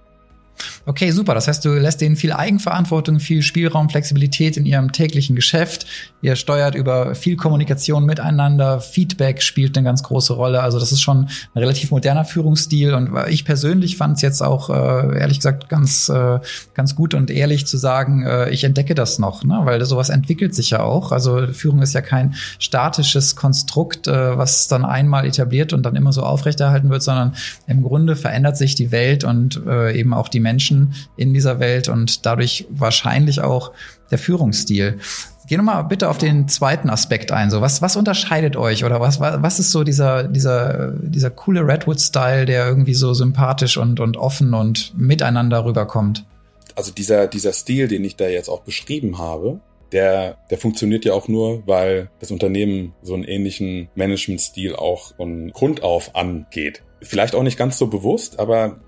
Okay, 0.88 1.10
super. 1.10 1.34
Das 1.34 1.48
heißt, 1.48 1.66
du 1.66 1.74
lässt 1.74 2.00
denen 2.00 2.16
viel 2.16 2.32
Eigenverantwortung, 2.32 3.20
viel 3.20 3.42
Spielraum, 3.42 3.90
Flexibilität 3.90 4.56
in 4.56 4.68
ihrem 4.68 4.92
täglichen 4.92 5.36
Geschäft. 5.36 5.88
Ihr 6.22 6.36
steuert 6.36 6.76
über 6.76 7.16
viel 7.16 7.38
Kommunikation 7.38 8.06
miteinander. 8.06 8.80
Feedback 8.80 9.42
spielt 9.42 9.76
eine 9.76 9.86
ganz 9.86 10.04
große 10.04 10.34
Rolle. 10.34 10.62
Also 10.62 10.80
das 10.80 10.92
ist 10.92 11.02
schon 11.02 11.26
ein 11.26 11.60
relativ 11.60 11.90
moderner 11.90 12.24
Führungsstil. 12.24 12.94
Und 12.94 13.10
ich 13.30 13.46
persönlich 13.46 13.98
fand 13.98 14.18
es 14.18 14.22
jetzt 14.22 14.44
auch, 14.44 14.70
äh, 14.70 15.20
ehrlich 15.20 15.40
gesagt, 15.40 15.70
ganz, 15.70 16.08
äh, 16.10 16.40
ganz 16.76 16.96
gut 16.96 17.16
und 17.16 17.32
ehrlich 17.32 17.66
zu 17.66 17.78
sagen, 17.78 18.24
äh, 18.24 18.52
ich 18.52 18.64
entdecke 18.64 18.94
das 18.94 19.18
noch, 19.18 19.44
ne? 19.44 19.62
weil 19.64 19.84
sowas 19.86 20.10
entwickelt 20.10 20.54
sich 20.54 20.70
ja 20.70 20.84
auch. 20.84 21.12
Also 21.12 21.48
Führung 21.48 21.82
ist 21.82 21.94
ja 21.94 22.02
kein 22.02 22.36
statisches 22.60 23.36
Konstrukt, 23.36 24.08
äh, 24.08 24.38
was 24.38 24.68
dann 24.68 24.86
einmal 24.86 25.26
etabliert 25.26 25.74
und 25.74 25.84
dann 25.84 25.96
immer 25.96 26.14
so 26.14 26.22
aufrechterhalten 26.22 26.92
wird, 26.92 27.02
sondern 27.02 27.34
im 27.66 27.82
Grunde 27.82 28.16
verändert 28.16 28.56
sich 28.56 28.76
die 28.76 28.92
Welt 28.92 29.24
und 29.24 29.60
äh, 29.66 29.98
eben 29.98 30.14
auch 30.14 30.28
die 30.28 30.40
Menschen 30.40 30.75
in 31.18 31.34
dieser 31.34 31.60
Welt 31.60 31.90
und 31.90 32.26
dadurch 32.26 32.66
wahrscheinlich 32.70 33.42
auch 33.42 33.72
der 34.12 34.18
Führungsstil. 34.18 35.00
Geh 35.48 35.58
nochmal 35.58 35.84
bitte 35.84 36.10
auf 36.10 36.18
den 36.18 36.48
zweiten 36.48 36.90
Aspekt 36.90 37.32
ein. 37.32 37.52
So, 37.52 37.62
was, 37.62 37.82
was 37.82 37.96
unterscheidet 37.96 38.56
euch 38.56 38.84
oder 38.84 39.00
was, 39.00 39.20
was 39.20 39.60
ist 39.60 39.72
so 39.72 39.84
dieser, 39.84 40.24
dieser, 40.24 40.92
dieser 40.94 41.30
coole 41.30 41.68
Redwood-Style, 41.68 42.46
der 42.46 42.68
irgendwie 42.68 42.96
so 42.96 43.14
sympathisch 43.14 43.78
und, 43.78 44.00
und 44.00 44.18
offen 44.18 44.54
und 44.56 44.94
miteinander 44.98 45.64
rüberkommt? 45.66 46.26
Also 46.74 46.92
dieser, 46.92 47.28
dieser 47.28 47.54
Stil, 47.54 47.88
den 47.88 48.04
ich 48.04 48.16
da 48.16 48.28
jetzt 48.28 48.50
auch 48.50 48.62
beschrieben 48.62 49.20
habe, 49.20 49.60
der, 49.92 50.38
der 50.50 50.58
funktioniert 50.58 51.06
ja 51.06 51.14
auch 51.14 51.28
nur, 51.28 51.66
weil 51.68 52.10
das 52.20 52.32
Unternehmen 52.32 52.94
so 53.02 53.14
einen 53.14 53.24
ähnlichen 53.24 53.90
Management-Stil 53.96 54.76
auch 54.76 55.16
von 55.16 55.52
Grund 55.52 55.84
auf 55.84 56.16
angeht. 56.16 56.82
Vielleicht 57.02 57.36
auch 57.36 57.44
nicht 57.44 57.58
ganz 57.58 57.78
so 57.78 57.88
bewusst, 57.88 58.40
aber 58.40 58.80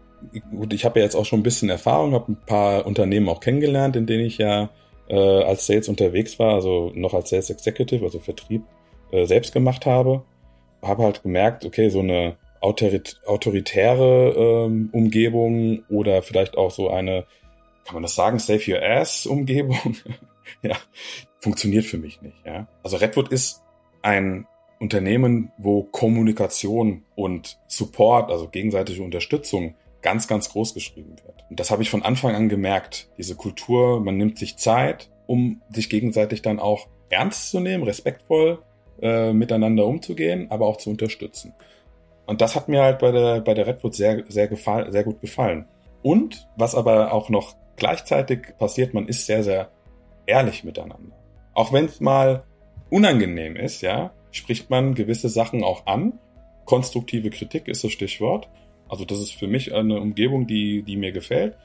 gut, 0.52 0.74
ich 0.74 0.86
habe 0.86 1.00
ja 1.00 1.06
jetzt 1.06 1.16
auch 1.16 1.26
schon 1.26 1.40
ein 1.40 1.44
bisschen 1.44 1.70
Erfahrung, 1.70 2.14
habe 2.14 2.32
ein 2.32 2.46
paar 2.46 2.86
Unternehmen 2.86 3.30
auch 3.30 3.40
kennengelernt, 3.40 3.96
in 3.96 4.06
denen 4.06 4.26
ich 4.26 4.38
ja 4.38 4.70
äh, 5.10 5.16
als 5.16 5.66
Sales 5.66 5.88
unterwegs 5.90 6.40
war, 6.40 6.54
also 6.54 6.92
noch 6.96 7.14
als 7.14 7.30
Sales 7.30 7.50
Executive, 7.50 8.04
also 8.04 8.20
Vertrieb 8.20 8.64
äh, 9.12 9.26
selbst 9.26 9.54
gemacht 9.54 9.86
habe. 9.86 10.24
Habe 10.82 11.04
halt 11.04 11.24
gemerkt, 11.24 11.66
okay, 11.66 11.90
so 11.90 12.00
eine 12.00 12.38
autorit 12.62 13.20
autoritäre 13.26 14.34
ähm, 14.36 14.90
Umgebung 14.92 15.84
oder 15.90 16.22
vielleicht 16.22 16.58
auch 16.58 16.72
so 16.72 16.90
eine, 16.90 17.26
kann 17.86 17.96
man 17.96 18.04
das 18.04 18.16
sagen, 18.16 18.40
Save 18.40 18.64
Your 18.68 18.82
Ass 18.82 19.26
Umgebung, 19.26 19.96
ja, 20.62 20.76
funktioniert 21.40 21.86
für 21.86 21.98
mich 21.98 22.22
nicht. 22.22 22.38
Ja, 22.46 22.68
also 22.84 22.98
Redwood 22.98 23.30
ist 23.30 23.64
ein 24.02 24.48
Unternehmen, 24.80 25.52
wo 25.58 25.84
Kommunikation 25.84 27.04
und 27.16 27.58
Support, 27.68 28.30
also 28.30 28.48
gegenseitige 28.48 29.02
Unterstützung 29.02 29.76
ganz, 30.08 30.26
ganz 30.30 30.50
groß 30.50 30.74
geschrieben 30.74 31.18
wird. 31.26 31.44
Und 31.50 31.60
das 31.60 31.70
habe 31.70 31.84
ich 31.84 31.90
von 31.90 32.02
Anfang 32.02 32.34
an 32.34 32.48
gemerkt. 32.48 33.10
Diese 33.18 33.36
Kultur, 33.36 34.00
man 34.00 34.16
nimmt 34.16 34.38
sich 34.38 34.56
Zeit, 34.56 35.10
um 35.26 35.62
sich 35.70 35.90
gegenseitig 35.90 36.42
dann 36.42 36.62
auch 36.62 36.88
ernst 37.10 37.52
zu 37.52 37.60
nehmen, 37.60 37.84
respektvoll 37.84 38.64
äh, 39.02 39.34
miteinander 39.34 39.86
umzugehen, 39.86 40.50
aber 40.50 40.66
auch 40.66 40.78
zu 40.78 40.90
unterstützen. 40.92 41.54
Und 42.26 42.40
das 42.40 42.56
hat 42.56 42.70
mir 42.70 42.84
halt 42.84 43.00
bei 43.00 43.12
der, 43.12 43.42
bei 43.42 43.54
der 43.54 43.68
Redwood 43.68 43.96
sehr, 43.96 44.24
sehr, 44.30 44.48
gefall, 44.48 44.94
sehr 44.94 45.04
gut 45.04 45.20
gefallen. 45.20 45.66
Und 46.04 46.48
was 46.56 46.74
aber 46.74 47.12
auch 47.12 47.28
noch 47.28 47.58
gleichzeitig 47.76 48.58
passiert, 48.58 48.94
man 48.94 49.10
ist 49.10 49.26
sehr, 49.26 49.44
sehr 49.44 49.72
ehrlich 50.26 50.64
miteinander. 50.64 51.18
Auch 51.54 51.74
wenn 51.74 51.84
es 51.84 52.00
mal 52.00 52.46
unangenehm 52.90 53.58
ist, 53.58 53.82
ja, 53.82 54.14
spricht 54.32 54.70
man 54.70 54.96
gewisse 54.96 55.28
Sachen 55.28 55.66
auch 55.66 55.86
an. 55.86 56.18
Konstruktive 56.64 57.30
Kritik 57.30 57.68
ist 57.68 57.84
das 57.84 57.92
Stichwort. 57.92 58.48
Also 58.90 59.06
das 59.06 59.20
ist 59.20 59.34
für 59.34 59.48
mich 59.48 59.74
eine 59.74 60.00
Umgebung, 60.00 60.48
die, 60.48 60.84
die 60.84 60.98
mir 60.98 61.12
gefällt. 61.12 61.56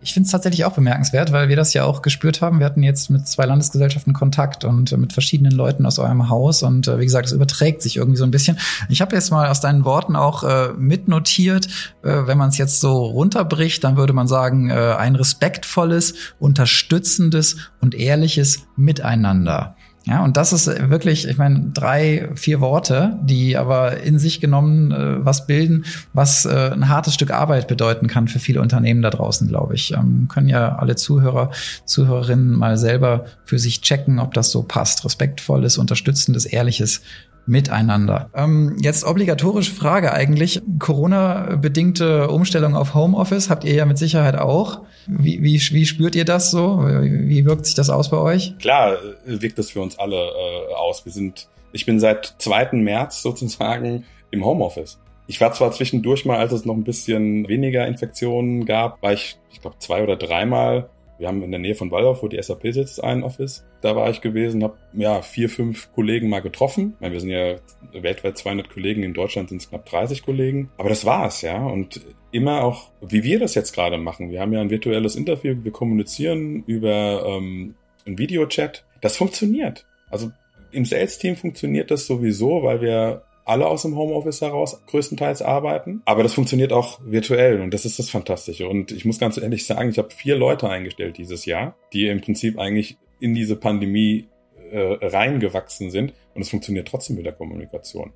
Ich 0.00 0.14
finde 0.14 0.26
es 0.26 0.30
tatsächlich 0.30 0.64
auch 0.64 0.74
bemerkenswert, 0.74 1.32
weil 1.32 1.48
wir 1.48 1.56
das 1.56 1.74
ja 1.74 1.84
auch 1.84 2.02
gespürt 2.02 2.40
haben. 2.40 2.60
Wir 2.60 2.66
hatten 2.66 2.84
jetzt 2.84 3.10
mit 3.10 3.26
zwei 3.26 3.46
Landesgesellschaften 3.46 4.12
Kontakt 4.12 4.64
und 4.64 4.96
mit 4.96 5.12
verschiedenen 5.12 5.50
Leuten 5.50 5.86
aus 5.86 5.98
eurem 5.98 6.28
Haus. 6.28 6.62
Und 6.62 6.86
äh, 6.86 7.00
wie 7.00 7.04
gesagt, 7.04 7.26
es 7.26 7.32
überträgt 7.32 7.82
sich 7.82 7.96
irgendwie 7.96 8.18
so 8.18 8.22
ein 8.24 8.30
bisschen. 8.30 8.58
Ich 8.88 9.00
habe 9.00 9.16
jetzt 9.16 9.30
mal 9.30 9.48
aus 9.48 9.60
deinen 9.60 9.84
Worten 9.84 10.14
auch 10.14 10.44
äh, 10.44 10.68
mitnotiert, 10.78 11.66
äh, 12.04 12.26
wenn 12.26 12.38
man 12.38 12.50
es 12.50 12.58
jetzt 12.58 12.80
so 12.80 13.06
runterbricht, 13.06 13.82
dann 13.82 13.96
würde 13.96 14.12
man 14.12 14.28
sagen, 14.28 14.70
äh, 14.70 14.74
ein 14.74 15.16
respektvolles, 15.16 16.14
unterstützendes 16.38 17.56
und 17.80 17.96
ehrliches 17.96 18.68
Miteinander. 18.76 19.74
Ja, 20.08 20.24
und 20.24 20.38
das 20.38 20.54
ist 20.54 20.68
wirklich, 20.88 21.28
ich 21.28 21.36
meine, 21.36 21.70
drei, 21.74 22.30
vier 22.34 22.62
Worte, 22.62 23.18
die 23.22 23.58
aber 23.58 24.00
in 24.00 24.18
sich 24.18 24.40
genommen 24.40 24.90
äh, 24.90 25.22
was 25.22 25.46
bilden, 25.46 25.84
was 26.14 26.46
äh, 26.46 26.70
ein 26.72 26.88
hartes 26.88 27.12
Stück 27.12 27.30
Arbeit 27.30 27.68
bedeuten 27.68 28.06
kann 28.06 28.26
für 28.26 28.38
viele 28.38 28.62
Unternehmen 28.62 29.02
da 29.02 29.10
draußen, 29.10 29.46
glaube 29.48 29.74
ich. 29.74 29.92
Ähm, 29.92 30.26
können 30.32 30.48
ja 30.48 30.76
alle 30.76 30.96
Zuhörer, 30.96 31.50
Zuhörerinnen 31.84 32.52
mal 32.52 32.78
selber 32.78 33.26
für 33.44 33.58
sich 33.58 33.82
checken, 33.82 34.18
ob 34.18 34.32
das 34.32 34.50
so 34.50 34.62
passt. 34.62 35.04
Respektvolles, 35.04 35.76
unterstützendes, 35.76 36.46
ehrliches 36.46 37.02
miteinander. 37.48 38.30
Ähm, 38.34 38.76
jetzt 38.80 39.04
obligatorische 39.04 39.72
Frage 39.72 40.12
eigentlich. 40.12 40.60
Corona-bedingte 40.78 42.28
Umstellung 42.28 42.76
auf 42.76 42.94
Homeoffice 42.94 43.50
habt 43.50 43.64
ihr 43.64 43.74
ja 43.74 43.86
mit 43.86 43.98
Sicherheit 43.98 44.36
auch. 44.36 44.82
Wie, 45.06 45.42
wie, 45.42 45.54
wie 45.54 45.86
spürt 45.86 46.14
ihr 46.14 46.26
das 46.26 46.50
so? 46.50 46.84
Wie 46.84 47.44
wirkt 47.46 47.66
sich 47.66 47.74
das 47.74 47.88
aus 47.90 48.10
bei 48.10 48.18
euch? 48.18 48.56
Klar, 48.58 48.98
äh, 49.26 49.40
wirkt 49.40 49.58
das 49.58 49.70
für 49.70 49.80
uns 49.80 49.98
alle 49.98 50.16
äh, 50.16 50.74
aus. 50.74 51.04
Wir 51.04 51.12
sind, 51.12 51.48
ich 51.72 51.86
bin 51.86 51.98
seit 51.98 52.34
2. 52.38 52.72
März 52.72 53.22
sozusagen 53.22 54.04
im 54.30 54.44
Homeoffice. 54.44 54.98
Ich 55.26 55.40
war 55.40 55.52
zwar 55.52 55.72
zwischendurch 55.72 56.24
mal, 56.24 56.38
als 56.38 56.52
es 56.52 56.64
noch 56.64 56.74
ein 56.74 56.84
bisschen 56.84 57.48
weniger 57.48 57.86
Infektionen 57.86 58.66
gab, 58.66 59.02
war 59.02 59.12
ich, 59.12 59.38
ich 59.50 59.60
glaube, 59.60 59.76
zwei 59.78 60.02
oder 60.02 60.16
dreimal 60.16 60.90
wir 61.18 61.26
haben 61.26 61.42
in 61.42 61.50
der 61.50 61.60
Nähe 61.60 61.74
von 61.74 61.90
Waldorf, 61.90 62.22
wo 62.22 62.28
die 62.28 62.40
SAP 62.40 62.72
sitzt, 62.72 63.02
ein 63.02 63.22
Office. 63.22 63.64
Da 63.80 63.96
war 63.96 64.08
ich 64.08 64.20
gewesen, 64.20 64.62
habe 64.62 64.76
ja 64.92 65.20
vier, 65.22 65.48
fünf 65.48 65.92
Kollegen 65.92 66.28
mal 66.28 66.40
getroffen. 66.40 66.96
Meine, 67.00 67.12
wir 67.12 67.20
sind 67.20 67.30
ja 67.30 67.56
weltweit 67.92 68.38
200 68.38 68.70
Kollegen, 68.70 69.02
in 69.02 69.14
Deutschland 69.14 69.48
sind 69.48 69.60
es 69.60 69.68
knapp 69.68 69.86
30 69.86 70.22
Kollegen. 70.22 70.70
Aber 70.76 70.88
das 70.88 71.04
war's, 71.04 71.42
ja. 71.42 71.64
Und 71.64 72.00
immer 72.30 72.62
auch, 72.62 72.92
wie 73.00 73.24
wir 73.24 73.40
das 73.40 73.54
jetzt 73.54 73.74
gerade 73.74 73.98
machen. 73.98 74.30
Wir 74.30 74.40
haben 74.40 74.52
ja 74.52 74.60
ein 74.60 74.70
virtuelles 74.70 75.16
Interview, 75.16 75.56
wir 75.62 75.72
kommunizieren 75.72 76.62
über 76.66 77.24
ähm, 77.26 77.74
einen 78.06 78.18
Videochat. 78.18 78.84
Das 79.00 79.16
funktioniert. 79.16 79.86
Also 80.10 80.30
im 80.70 80.84
Sales-Team 80.84 81.36
funktioniert 81.36 81.90
das 81.90 82.06
sowieso, 82.06 82.62
weil 82.62 82.80
wir 82.80 83.22
alle 83.48 83.66
aus 83.66 83.82
dem 83.82 83.96
Homeoffice 83.96 84.40
heraus 84.40 84.82
größtenteils 84.86 85.42
arbeiten. 85.42 86.02
Aber 86.04 86.22
das 86.22 86.34
funktioniert 86.34 86.72
auch 86.72 87.00
virtuell 87.02 87.60
und 87.60 87.72
das 87.72 87.84
ist 87.84 87.98
das 87.98 88.10
Fantastische. 88.10 88.68
Und 88.68 88.92
ich 88.92 89.04
muss 89.04 89.18
ganz 89.18 89.38
ehrlich 89.38 89.66
sagen, 89.66 89.90
ich 89.90 89.98
habe 89.98 90.10
vier 90.10 90.36
Leute 90.36 90.68
eingestellt 90.68 91.16
dieses 91.18 91.46
Jahr, 91.46 91.76
die 91.92 92.08
im 92.08 92.20
Prinzip 92.20 92.58
eigentlich 92.58 92.98
in 93.20 93.34
diese 93.34 93.56
Pandemie 93.56 94.28
äh, 94.70 94.98
reingewachsen 95.00 95.90
sind 95.90 96.12
und 96.34 96.42
es 96.42 96.50
funktioniert 96.50 96.88
trotzdem 96.88 97.16
mit 97.16 97.26
der 97.26 97.32
Kommunikation. 97.32 98.12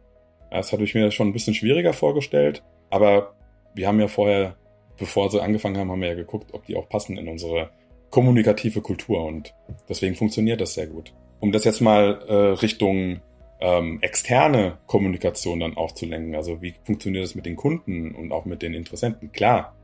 Das 0.51 0.71
hatte 0.71 0.85
ich 0.85 0.95
mir 0.95 1.11
schon 1.11 1.29
ein 1.29 1.33
bisschen 1.33 1.55
schwieriger 1.55 1.95
vorgestellt, 1.95 2.63
aber 2.91 3.35
wir 3.75 3.89
haben 3.89 4.01
ja 4.01 4.09
vorher, 4.09 4.57
bevor 4.99 5.31
sie 5.31 5.43
angefangen 5.43 5.79
haben, 5.79 5.91
haben 5.91 6.03
wir 6.03 6.09
ja 6.09 6.15
geguckt, 6.15 6.53
ob 6.53 6.67
die 6.67 6.77
auch 6.77 6.91
passen 6.91 7.17
in 7.17 7.27
unsere 7.27 7.71
kommunikative 8.11 8.83
Kultur 8.83 9.25
und 9.25 9.55
deswegen 9.89 10.15
funktioniert 10.15 10.61
das 10.61 10.75
sehr 10.75 10.87
gut. 10.87 11.15
Um 11.41 11.53
das 11.53 11.65
jetzt 11.65 11.81
mal 11.81 12.23
äh, 12.29 12.35
Richtung 12.61 13.23
ähm, 13.63 13.99
externe 14.03 14.79
Kommunikation 14.87 15.61
dann 15.61 15.77
auch 15.77 15.93
zu 15.93 16.05
lenken. 16.05 16.35
Also 16.35 16.61
wie 16.61 16.75
funktioniert 16.85 17.25
das 17.25 17.35
mit 17.35 17.47
den 17.47 17.57
Kunden 17.57 18.15
und 18.15 18.33
auch 18.33 18.45
mit 18.45 18.61
den 18.61 18.75
Interessenten? 18.75 19.31
Klar 19.33 19.75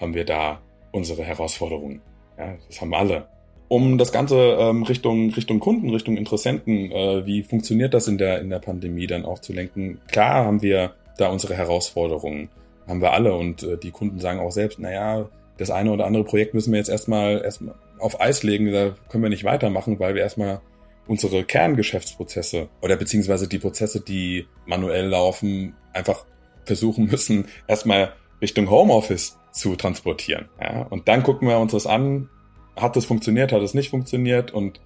haben 0.00 0.14
wir 0.14 0.24
da 0.24 0.60
unsere 0.92 1.24
Herausforderungen. 1.24 2.00
Ja, 2.38 2.56
das 2.66 2.80
haben 2.80 2.94
alle. 2.94 3.28
Um 3.68 3.98
das 3.98 4.12
Ganze 4.12 4.56
ähm, 4.58 4.82
Richtung, 4.82 5.30
Richtung 5.30 5.60
Kunden, 5.60 5.90
Richtung 5.90 6.16
Interessenten, 6.16 6.90
äh, 6.90 7.26
wie 7.26 7.42
funktioniert 7.42 7.92
das 7.92 8.08
in 8.08 8.16
der, 8.16 8.40
in 8.40 8.48
der 8.48 8.60
Pandemie 8.60 9.06
dann 9.06 9.26
auch 9.26 9.40
zu 9.40 9.52
lenken? 9.52 10.00
Klar 10.08 10.46
haben 10.46 10.62
wir 10.62 10.94
da 11.18 11.28
unsere 11.28 11.54
Herausforderungen. 11.54 12.48
Haben 12.86 13.02
wir 13.02 13.12
alle 13.12 13.34
und 13.34 13.62
äh, 13.62 13.76
die 13.76 13.90
Kunden 13.90 14.20
sagen 14.20 14.40
auch 14.40 14.52
selbst, 14.52 14.78
naja, 14.78 15.28
das 15.58 15.70
eine 15.70 15.92
oder 15.92 16.06
andere 16.06 16.24
Projekt 16.24 16.54
müssen 16.54 16.72
wir 16.72 16.78
jetzt 16.78 16.88
erstmal 16.88 17.42
erstmal 17.42 17.74
auf 17.98 18.20
Eis 18.20 18.42
legen, 18.42 18.72
da 18.72 18.94
können 19.10 19.24
wir 19.24 19.28
nicht 19.28 19.44
weitermachen, 19.44 19.98
weil 19.98 20.14
wir 20.14 20.22
erstmal 20.22 20.62
unsere 21.08 21.44
Kerngeschäftsprozesse 21.44 22.68
oder 22.82 22.96
beziehungsweise 22.96 23.48
die 23.48 23.58
Prozesse, 23.58 24.00
die 24.00 24.46
manuell 24.66 25.06
laufen, 25.06 25.74
einfach 25.92 26.24
versuchen 26.64 27.06
müssen, 27.06 27.46
erstmal 27.66 28.12
Richtung 28.40 28.70
Homeoffice 28.70 29.38
zu 29.52 29.74
transportieren. 29.74 30.48
Ja? 30.60 30.82
Und 30.82 31.08
dann 31.08 31.22
gucken 31.22 31.48
wir 31.48 31.58
uns 31.58 31.72
das 31.72 31.86
an, 31.86 32.28
hat 32.76 32.94
das 32.94 33.06
funktioniert, 33.06 33.52
hat 33.52 33.62
es 33.62 33.74
nicht 33.74 33.90
funktioniert 33.90 34.52
und, 34.52 34.80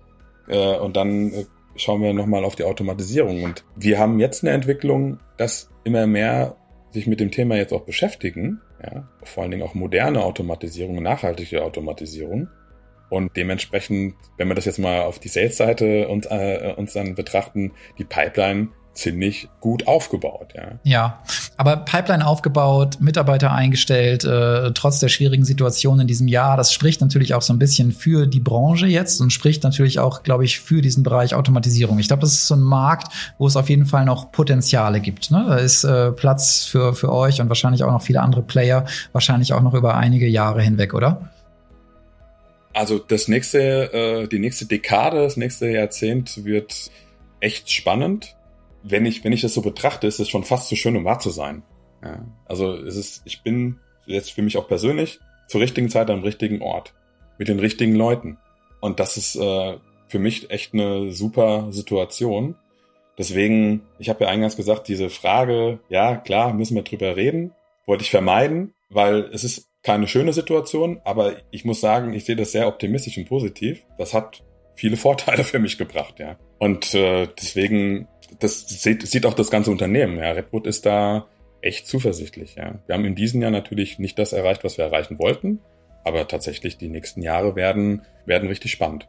äh, 0.49 0.77
und 0.77 0.97
dann 0.97 1.33
äh, 1.33 1.45
schauen 1.77 2.03
wir 2.03 2.13
nochmal 2.13 2.45
auf 2.45 2.57
die 2.57 2.65
Automatisierung. 2.65 3.43
Und 3.43 3.65
wir 3.77 3.99
haben 3.99 4.19
jetzt 4.21 4.43
eine 4.43 4.53
Entwicklung, 4.53 5.19
dass 5.37 5.71
immer 5.85 6.07
mehr 6.07 6.57
sich 6.91 7.07
mit 7.07 7.21
dem 7.21 7.31
Thema 7.31 7.57
jetzt 7.57 7.73
auch 7.73 7.83
beschäftigen, 7.83 8.61
ja, 8.83 9.09
vor 9.23 9.43
allen 9.43 9.53
Dingen 9.53 9.63
auch 9.63 9.75
moderne 9.75 10.23
Automatisierung, 10.25 11.03
nachhaltige 11.03 11.63
Automatisierung. 11.63 12.49
Und 13.12 13.37
dementsprechend, 13.37 14.14
wenn 14.38 14.48
wir 14.48 14.55
das 14.55 14.64
jetzt 14.64 14.79
mal 14.79 15.03
auf 15.03 15.18
die 15.18 15.29
Sales-Seite 15.29 16.09
uns, 16.09 16.25
äh, 16.25 16.72
uns 16.79 16.94
dann 16.94 17.14
betrachten, 17.14 17.72
die 17.98 18.05
Pipeline 18.05 18.68
ziemlich 18.94 19.51
gut 19.61 19.87
aufgebaut. 19.87 20.55
Ja, 20.55 20.79
ja 20.83 21.22
aber 21.59 21.77
Pipeline 21.77 22.27
aufgebaut, 22.27 22.98
Mitarbeiter 23.01 23.53
eingestellt, 23.53 24.25
äh, 24.25 24.72
trotz 24.72 24.98
der 24.98 25.09
schwierigen 25.09 25.44
Situation 25.44 26.01
in 26.01 26.07
diesem 26.07 26.27
Jahr, 26.27 26.57
das 26.57 26.72
spricht 26.72 27.03
natürlich 27.03 27.35
auch 27.35 27.42
so 27.42 27.53
ein 27.53 27.59
bisschen 27.59 27.92
für 27.92 28.27
die 28.27 28.40
Branche 28.40 28.87
jetzt 28.87 29.20
und 29.20 29.31
spricht 29.31 29.62
natürlich 29.62 29.98
auch, 29.98 30.22
glaube 30.22 30.46
ich, 30.46 30.61
für 30.61 30.81
diesen 30.81 31.03
Bereich 31.03 31.35
Automatisierung. 31.35 31.98
Ich 31.98 32.09
glaube, 32.09 32.22
das 32.22 32.33
ist 32.33 32.46
so 32.46 32.55
ein 32.55 32.62
Markt, 32.62 33.12
wo 33.37 33.46
es 33.46 33.57
auf 33.57 33.68
jeden 33.68 33.85
Fall 33.85 34.07
noch 34.07 34.33
Potenziale 34.33 35.01
gibt. 35.01 35.31
Ne? 35.31 35.44
Da 35.48 35.57
ist 35.57 35.85
äh, 35.85 36.12
Platz 36.12 36.64
für, 36.64 36.94
für 36.94 37.12
euch 37.12 37.42
und 37.42 37.48
wahrscheinlich 37.48 37.85
auch 37.85 37.92
noch 37.92 38.03
viele 38.03 38.22
andere 38.22 38.42
Player, 38.42 38.87
wahrscheinlich 39.12 39.53
auch 39.53 39.62
noch 39.62 39.75
über 39.75 39.96
einige 39.96 40.27
Jahre 40.27 40.62
hinweg, 40.62 40.94
oder? 40.94 41.32
Also 42.75 42.99
das 42.99 43.29
nächste, 43.29 43.93
äh, 43.93 44.29
die 44.29 44.39
nächste 44.39 44.67
Dekade, 44.67 45.23
das 45.23 45.37
nächste 45.37 45.69
Jahrzehnt 45.69 46.45
wird 46.45 46.91
echt 47.41 47.71
spannend 47.71 48.37
wenn 48.83 49.07
ich, 49.07 49.25
wenn 49.25 49.33
ich 49.33 49.43
das 49.43 49.55
so 49.55 49.63
betrachte, 49.63 50.07
ist 50.07 50.21
es 50.21 50.29
schon 50.29 50.45
fast 50.45 50.69
zu 50.69 50.77
schön, 50.77 50.97
um 50.97 51.05
wahr 51.05 51.19
zu 51.19 51.31
sein. 51.31 51.63
Ja, 52.03 52.25
also 52.47 52.75
es 52.75 52.97
ist, 52.97 53.23
ich 53.25 53.43
bin 53.43 53.79
jetzt 54.07 54.33
für 54.33 54.43
mich 54.43 54.57
auch 54.57 54.67
persönlich 54.67 55.21
zur 55.47 55.61
richtigen 55.61 55.89
Zeit 55.89 56.11
am 56.11 56.23
richtigen 56.23 56.63
Ort. 56.63 56.95
Mit 57.39 57.49
den 57.49 57.61
richtigen 57.61 57.95
Leuten. 57.95 58.39
Und 58.81 59.01
das 59.01 59.17
ist 59.17 59.37
äh, 59.37 59.79
für 60.09 60.19
mich 60.19 60.51
echt 60.51 60.75
eine 60.75 61.13
super 61.13 61.69
Situation. 61.71 62.57
Deswegen, 63.19 63.83
ich 63.99 64.09
habe 64.09 64.25
ja 64.25 64.31
eingangs 64.31 64.57
gesagt, 64.57 64.89
diese 64.89 65.11
Frage, 65.11 65.79
ja 65.89 66.17
klar, 66.17 66.53
müssen 66.53 66.75
wir 66.75 66.83
drüber 66.83 67.17
reden, 67.17 67.53
wollte 67.87 68.03
ich 68.03 68.11
vermeiden, 68.11 68.75
weil 68.91 69.31
es 69.33 69.45
ist 69.45 69.69
keine 69.83 70.07
schöne 70.07 70.33
Situation, 70.33 71.01
aber 71.05 71.35
ich 71.51 71.64
muss 71.64 71.81
sagen, 71.81 72.12
ich 72.12 72.25
sehe 72.25 72.37
das 72.37 72.53
sehr 72.53 72.68
optimistisch 72.68 73.18
und 73.18 73.29
positiv. 73.29 73.85
Das 73.99 74.14
hat 74.14 74.42
viele 74.75 74.97
Vorteile 74.97 75.45
für 75.45 75.59
mich 75.59 75.79
gebracht, 75.79 76.18
ja. 76.18 76.37
Und 76.59 76.95
äh, 76.95 77.29
deswegen 77.40 78.07
das 78.38 78.66
sieht, 78.68 79.07
sieht 79.07 79.27
auch 79.27 79.35
das 79.35 79.51
ganze 79.51 79.71
Unternehmen. 79.71 80.18
Ja. 80.18 80.33
Redwood 80.33 80.66
ist 80.66 80.87
da 80.87 81.27
echt 81.61 81.87
zuversichtlich. 81.87 82.57
Ja. 82.57 82.75
Wir 82.87 82.95
haben 82.95 83.05
in 83.05 83.14
diesem 83.14 83.40
Jahr 83.42 83.51
natürlich 83.51 83.99
nicht 83.99 84.18
das 84.18 84.33
erreicht, 84.33 84.64
was 84.64 84.79
wir 84.79 84.85
erreichen 84.85 85.18
wollten, 85.18 85.61
aber 86.05 86.27
tatsächlich 86.27 86.77
die 86.79 86.88
nächsten 86.88 87.23
Jahre 87.23 87.55
werden, 87.57 88.03
werden 88.27 88.49
richtig 88.49 88.73
spannend. 88.73 89.09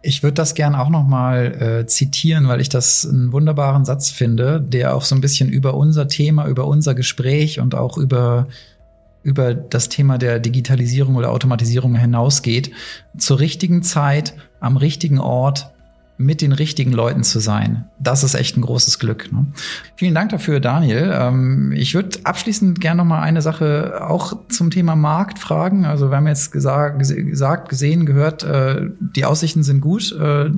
Ich 0.00 0.22
würde 0.22 0.34
das 0.34 0.54
gern 0.54 0.74
auch 0.74 0.88
noch 0.88 1.06
mal 1.06 1.82
äh, 1.82 1.86
zitieren, 1.86 2.48
weil 2.48 2.62
ich 2.62 2.70
das 2.70 3.06
einen 3.06 3.32
wunderbaren 3.32 3.84
Satz 3.84 4.08
finde, 4.08 4.62
der 4.62 4.96
auch 4.96 5.02
so 5.02 5.14
ein 5.14 5.20
bisschen 5.20 5.50
über 5.50 5.74
unser 5.74 6.08
Thema, 6.08 6.46
über 6.46 6.66
unser 6.66 6.94
Gespräch 6.94 7.60
und 7.60 7.74
auch 7.74 7.98
über 7.98 8.48
über 9.22 9.54
das 9.54 9.88
Thema 9.88 10.18
der 10.18 10.38
Digitalisierung 10.38 11.16
oder 11.16 11.30
Automatisierung 11.30 11.94
hinausgeht. 11.94 12.72
Zur 13.16 13.38
richtigen 13.40 13.82
Zeit, 13.82 14.34
am 14.60 14.76
richtigen 14.76 15.18
Ort, 15.18 15.72
mit 16.18 16.40
den 16.40 16.52
richtigen 16.52 16.92
Leuten 16.92 17.24
zu 17.24 17.40
sein. 17.40 17.86
Das 17.98 18.22
ist 18.22 18.34
echt 18.34 18.56
ein 18.56 18.62
großes 18.62 18.98
Glück. 18.98 19.32
Ne? 19.32 19.46
Vielen 19.96 20.14
Dank 20.14 20.30
dafür, 20.30 20.60
Daniel. 20.60 21.10
Ähm, 21.12 21.72
ich 21.72 21.94
würde 21.94 22.20
abschließend 22.24 22.80
gerne 22.80 22.98
noch 22.98 23.08
mal 23.08 23.22
eine 23.22 23.42
Sache 23.42 24.06
auch 24.06 24.34
zum 24.48 24.70
Thema 24.70 24.94
Markt 24.94 25.38
fragen. 25.38 25.84
Also 25.84 26.10
wir 26.10 26.16
haben 26.16 26.26
jetzt 26.26 26.52
gesagt, 26.52 26.98
gesehen, 27.68 28.06
gehört, 28.06 28.44
äh, 28.44 28.88
die 29.00 29.24
Aussichten 29.24 29.62
sind 29.62 29.80
gut. 29.80 30.12
Äh, 30.12 30.50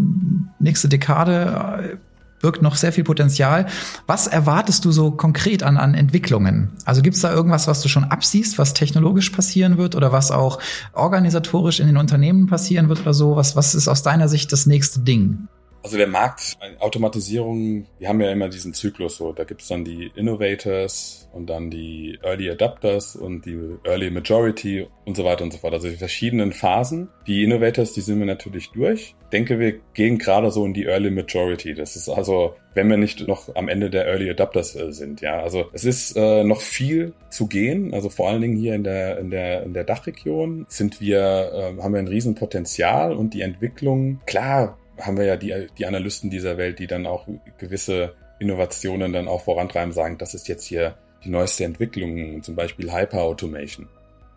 nächste 0.59 0.89
Dekade 0.89 1.93
äh, 1.93 1.97
birgt 2.45 2.61
noch 2.61 2.77
sehr 2.77 2.93
viel 2.93 3.05
Potenzial. 3.05 3.65
Was 4.07 4.27
erwartest 4.27 4.85
du 4.85 4.93
so 4.93 5.11
konkret 5.11 5.63
an, 5.63 5.79
an 5.79 5.95
Entwicklungen? 5.95 6.73
Also 6.85 7.01
gibt 7.01 7.17
es 7.17 7.23
da 7.23 7.33
irgendwas, 7.33 7.67
was 7.69 7.81
du 7.81 7.89
schon 7.89 8.05
absiehst, 8.05 8.59
was 8.59 8.75
technologisch 8.75 9.31
passieren 9.31 9.79
wird 9.79 9.95
oder 9.97 10.13
was 10.13 10.31
auch 10.31 10.59
organisatorisch 10.93 11.81
in 11.81 11.87
den 11.87 11.97
Unternehmen 11.97 12.47
passieren 12.47 12.91
wird 12.91 13.01
oder 13.01 13.15
so? 13.15 13.35
Was, 13.35 13.57
was 13.57 13.75
ist 13.75 13.89
aus 13.89 14.03
deiner 14.03 14.29
Sicht 14.29 14.53
das 14.53 14.67
nächste 14.67 15.01
Ding? 15.01 15.49
Also 15.85 15.99
der 15.99 16.07
Markt, 16.07 16.57
Automatisierung, 16.81 17.87
wir 17.99 18.09
haben 18.09 18.19
ja 18.23 18.33
immer 18.33 18.49
diesen 18.49 18.73
Zyklus 18.73 19.19
so. 19.19 19.35
Da 19.35 19.45
gibt's 19.45 19.69
dann 19.69 19.85
die 19.85 20.11
Innovators 20.17 21.29
und 21.35 21.51
dann 21.51 21.69
die 21.69 22.19
Early 22.23 22.51
Adapters 22.51 23.17
und 23.17 23.45
die 23.45 23.77
Early 23.85 24.11
Majority 24.11 24.87
und 25.05 25.15
so 25.15 25.27
weiter 25.27 25.45
und 25.45 25.53
so 25.53 25.59
fort. 25.59 25.75
Also 25.75 25.89
die 25.91 25.97
verschiedenen 25.97 26.53
Phasen. 26.53 27.11
Die 27.27 27.45
Innovators, 27.45 27.93
die 27.93 28.01
sind 28.01 28.19
wir 28.19 28.25
natürlich 28.25 28.71
durch. 28.71 29.15
Ich 29.25 29.31
denke, 29.31 29.59
wir 29.59 29.75
gehen 29.93 30.17
gerade 30.17 30.51
so 30.51 30.65
in 30.65 30.73
die 30.73 30.87
Early 30.87 31.11
Majority. 31.11 31.75
Das 31.75 31.97
ist 31.97 32.09
also, 32.09 32.55
wenn 32.73 32.89
wir 32.89 32.97
nicht 32.97 33.29
noch 33.29 33.55
am 33.55 33.69
Ende 33.69 33.91
der 33.91 34.07
Early 34.07 34.31
Adapters 34.31 34.75
äh, 34.77 34.91
sind, 34.91 35.21
ja. 35.21 35.43
Also 35.43 35.67
es 35.75 35.85
ist 35.85 36.17
äh, 36.17 36.45
noch 36.45 36.63
viel 36.63 37.13
zu 37.29 37.47
gehen. 37.47 37.93
Also 37.93 38.09
vor 38.09 38.31
allen 38.31 38.41
Dingen 38.41 38.57
hier 38.57 38.75
in 38.75 38.85
der, 38.85 39.19
in 39.19 39.29
der, 39.29 39.65
in 39.65 39.75
der 39.75 39.85
Dachregion 39.85 40.65
sind 40.67 41.03
wir, 41.03 41.19
äh, 41.21 41.83
haben 41.83 41.93
wir 41.93 41.99
ein 41.99 42.09
Riesenpotenzial 42.09 43.13
und 43.13 43.35
die 43.35 43.43
Entwicklung, 43.43 44.21
klar, 44.25 44.79
haben 45.01 45.17
wir 45.17 45.25
ja 45.25 45.37
die, 45.37 45.67
die 45.79 45.87
Analysten 45.87 46.31
dieser 46.31 46.57
Welt, 46.57 46.79
die 46.79 46.87
dann 46.87 47.07
auch 47.07 47.27
gewisse 47.59 48.15
Innovationen 48.39 49.13
dann 49.13 49.29
auch 49.29 49.43
vorantreiben, 49.43 49.93
sagen, 49.93 50.19
das 50.19 50.35
ist 50.35 50.49
jetzt 50.49 50.65
hier 50.65 50.97
die 51.25 51.31
neueste 51.31 51.65
Entwicklung, 51.65 52.43
zum 52.43 52.55
Beispiel 52.55 52.93
Hyper-Automation. 52.93 53.89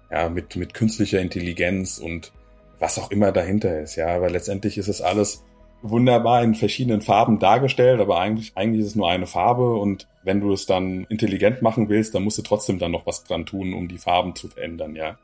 Ja, 0.09 0.29
mit, 0.29 0.55
mit 0.55 0.73
künstlicher 0.73 1.19
Intelligenz 1.19 1.97
und 1.97 2.31
was 2.79 2.97
auch 2.97 3.11
immer 3.11 3.31
dahinter 3.31 3.81
ist, 3.81 3.95
ja, 3.95 4.07
aber 4.07 4.29
letztendlich 4.29 4.77
ist 4.77 4.87
es 4.87 5.01
alles 5.01 5.43
wunderbar 5.81 6.43
in 6.43 6.55
verschiedenen 6.55 7.01
Farben 7.01 7.39
dargestellt, 7.39 7.99
aber 8.01 8.19
eigentlich, 8.19 8.53
eigentlich 8.55 8.81
ist 8.81 8.87
es 8.87 8.95
nur 8.95 9.09
eine 9.09 9.27
Farbe 9.27 9.75
und 9.75 10.07
wenn 10.23 10.41
du 10.41 10.51
es 10.51 10.65
dann 10.65 11.05
intelligent 11.09 11.61
machen 11.61 11.87
willst, 11.89 12.13
dann 12.15 12.23
musst 12.23 12.37
du 12.37 12.41
trotzdem 12.41 12.79
dann 12.79 12.91
noch 12.91 13.05
was 13.05 13.23
dran 13.23 13.45
tun, 13.45 13.73
um 13.73 13.87
die 13.87 13.97
Farben 13.97 14.35
zu 14.35 14.49
verändern, 14.49 14.95
ja. 14.95 15.17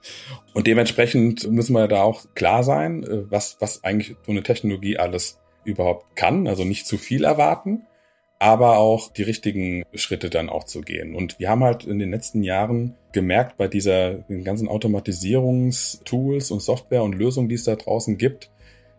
Und 0.53 0.67
dementsprechend 0.67 1.49
müssen 1.51 1.73
wir 1.73 1.87
da 1.87 2.03
auch 2.03 2.23
klar 2.35 2.63
sein, 2.63 3.03
äh, 3.03 3.31
was, 3.31 3.57
was 3.59 3.83
eigentlich 3.83 4.15
so 4.25 4.31
eine 4.31 4.43
Technologie 4.43 4.97
alles 4.97 5.39
überhaupt 5.65 6.15
kann, 6.15 6.47
also 6.47 6.63
nicht 6.63 6.87
zu 6.87 6.97
viel 6.97 7.23
erwarten, 7.23 7.85
aber 8.39 8.77
auch 8.77 9.11
die 9.11 9.23
richtigen 9.23 9.83
Schritte 9.93 10.29
dann 10.29 10.49
auch 10.49 10.65
zu 10.65 10.81
gehen. 10.81 11.15
Und 11.15 11.39
wir 11.39 11.49
haben 11.49 11.63
halt 11.63 11.85
in 11.85 11.99
den 11.99 12.11
letzten 12.11 12.43
Jahren 12.43 12.95
gemerkt, 13.13 13.57
bei 13.57 13.67
dieser 13.69 14.15
ganzen 14.43 14.67
Automatisierungstools 14.67 16.51
und 16.51 16.61
Software 16.61 17.03
und 17.03 17.13
Lösungen, 17.13 17.47
die 17.47 17.55
es 17.55 17.63
da 17.63 17.75
draußen 17.75 18.17
gibt, 18.17 18.51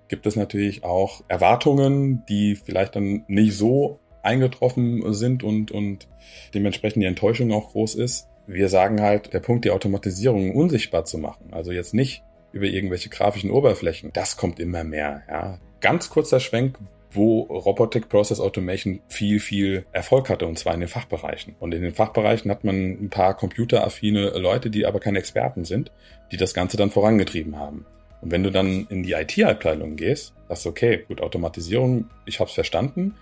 gibt 0.09 0.27
es 0.27 0.37
natürlich 0.37 0.85
auch 0.85 1.23
Erwartungen, 1.29 2.25
die 2.29 2.57
vielleicht 2.57 2.97
dann 2.97 3.25
nicht 3.27 3.57
so 3.57 4.01
eingetroffen 4.23 5.12
sind 5.12 5.43
und, 5.43 5.71
und 5.71 6.09
dementsprechend 6.55 7.03
die 7.03 7.07
Enttäuschung 7.07 7.53
auch 7.53 7.73
groß 7.73 7.95
ist. 7.97 8.29
Wir 8.47 8.69
sagen 8.69 9.01
halt, 9.01 9.33
der 9.33 9.40
Punkt, 9.40 9.64
die 9.64 9.71
Automatisierung 9.71 10.55
unsichtbar 10.55 11.05
zu 11.05 11.19
machen, 11.19 11.53
also 11.53 11.73
jetzt 11.73 11.95
nicht 11.95 12.23
über 12.53 12.67
irgendwelche 12.67 13.09
grafischen 13.09 13.51
Oberflächen, 13.51 14.11
das 14.12 14.37
kommt 14.37 14.61
immer 14.61 14.85
mehr. 14.85 15.23
Ja. 15.29 15.59
Ganz 15.81 16.09
kurzer 16.09 16.40
Schwenk, 16.40 16.79
wo 17.11 17.43
Robotic 17.43 18.09
Process 18.09 18.40
Automation 18.40 19.01
viel, 19.09 19.40
viel 19.40 19.85
Erfolg 19.93 20.29
hatte, 20.29 20.47
und 20.47 20.59
zwar 20.59 20.75
in 20.75 20.81
den 20.81 20.88
Fachbereichen. 20.88 21.55
Und 21.59 21.75
in 21.75 21.83
den 21.83 21.95
Fachbereichen 21.95 22.51
hat 22.51 22.64
man 22.64 22.75
ein 22.90 23.11
paar 23.11 23.37
computeraffine 23.37 24.31
Leute, 24.38 24.71
die 24.71 24.87
aber 24.87 25.01
keine 25.01 25.19
Experten 25.19 25.64
sind, 25.64 25.93
die 26.33 26.37
das 26.37 26.55
Ganze 26.55 26.77
dann 26.77 26.90
vorangetrieben 26.90 27.59
haben. 27.59 27.87
Und 28.25 28.31
wenn 28.31 28.43
du 28.43 28.51
dann 28.51 28.87
in 28.89 29.03
die 29.03 29.13
IT-Abteilung 29.13 29.97
gehst, 29.97 30.33
sagst 30.49 30.65
du, 30.65 30.71
okay, 30.71 31.05
gut, 31.07 31.21
Automatisierung, 31.21 32.07
ich 32.25 32.41
habe 32.41 32.49
es 32.49 32.55
verstanden. 32.55 33.15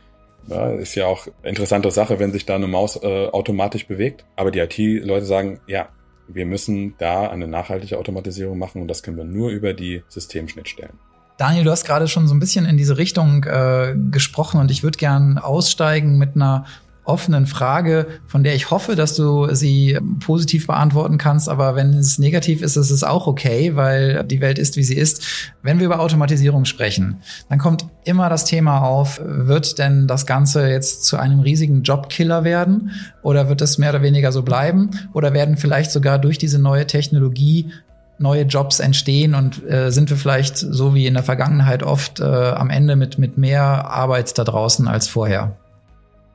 Ja, 0.46 0.70
ist 0.70 0.94
ja 0.94 1.06
auch 1.06 1.26
eine 1.42 1.50
interessante 1.50 1.90
Sache, 1.90 2.20
wenn 2.20 2.32
sich 2.32 2.46
da 2.46 2.54
eine 2.54 2.68
Maus 2.68 2.96
äh, 3.02 3.26
automatisch 3.26 3.86
bewegt. 3.86 4.24
Aber 4.36 4.52
die 4.52 4.60
IT-Leute 4.60 5.26
sagen, 5.26 5.60
ja, 5.66 5.88
wir 6.28 6.46
müssen 6.46 6.94
da 6.98 7.28
eine 7.28 7.48
nachhaltige 7.48 7.98
Automatisierung 7.98 8.58
machen 8.58 8.80
und 8.80 8.88
das 8.88 9.02
können 9.02 9.16
wir 9.16 9.24
nur 9.24 9.50
über 9.50 9.74
die 9.74 10.02
Systemschnittstellen. 10.08 10.98
Daniel, 11.36 11.64
du 11.64 11.70
hast 11.72 11.84
gerade 11.84 12.06
schon 12.06 12.28
so 12.28 12.34
ein 12.34 12.40
bisschen 12.40 12.66
in 12.66 12.76
diese 12.76 12.96
Richtung 12.96 13.42
äh, 13.44 13.96
gesprochen 14.12 14.60
und 14.60 14.70
ich 14.70 14.84
würde 14.84 14.98
gern 14.98 15.38
aussteigen 15.38 16.16
mit 16.16 16.36
einer 16.36 16.66
offenen 17.04 17.46
Frage, 17.46 18.06
von 18.26 18.44
der 18.44 18.54
ich 18.54 18.70
hoffe, 18.70 18.94
dass 18.94 19.16
du 19.16 19.52
sie 19.54 19.98
positiv 20.20 20.66
beantworten 20.66 21.18
kannst. 21.18 21.48
Aber 21.48 21.74
wenn 21.74 21.94
es 21.94 22.18
negativ 22.18 22.62
ist, 22.62 22.76
ist 22.76 22.90
es 22.90 23.02
auch 23.02 23.26
okay, 23.26 23.74
weil 23.74 24.24
die 24.24 24.40
Welt 24.40 24.58
ist, 24.58 24.76
wie 24.76 24.84
sie 24.84 24.96
ist. 24.96 25.52
Wenn 25.62 25.78
wir 25.78 25.86
über 25.86 26.00
Automatisierung 26.00 26.64
sprechen, 26.64 27.16
dann 27.48 27.58
kommt 27.58 27.86
immer 28.04 28.28
das 28.28 28.44
Thema 28.44 28.82
auf, 28.82 29.20
wird 29.24 29.78
denn 29.78 30.06
das 30.06 30.26
Ganze 30.26 30.68
jetzt 30.68 31.04
zu 31.04 31.16
einem 31.16 31.40
riesigen 31.40 31.82
Jobkiller 31.82 32.44
werden? 32.44 32.90
Oder 33.22 33.48
wird 33.48 33.62
es 33.62 33.78
mehr 33.78 33.90
oder 33.90 34.02
weniger 34.02 34.30
so 34.30 34.42
bleiben? 34.42 34.90
Oder 35.12 35.32
werden 35.32 35.56
vielleicht 35.56 35.90
sogar 35.90 36.18
durch 36.18 36.38
diese 36.38 36.60
neue 36.60 36.86
Technologie 36.86 37.70
neue 38.18 38.42
Jobs 38.42 38.78
entstehen 38.78 39.34
und 39.34 39.68
äh, 39.68 39.90
sind 39.90 40.08
wir 40.08 40.16
vielleicht 40.16 40.56
so 40.56 40.94
wie 40.94 41.06
in 41.06 41.14
der 41.14 41.24
Vergangenheit 41.24 41.82
oft 41.82 42.20
äh, 42.20 42.24
am 42.24 42.70
Ende 42.70 42.94
mit, 42.94 43.18
mit 43.18 43.36
mehr 43.36 43.62
Arbeit 43.62 44.38
da 44.38 44.44
draußen 44.44 44.86
als 44.86 45.08
vorher? 45.08 45.56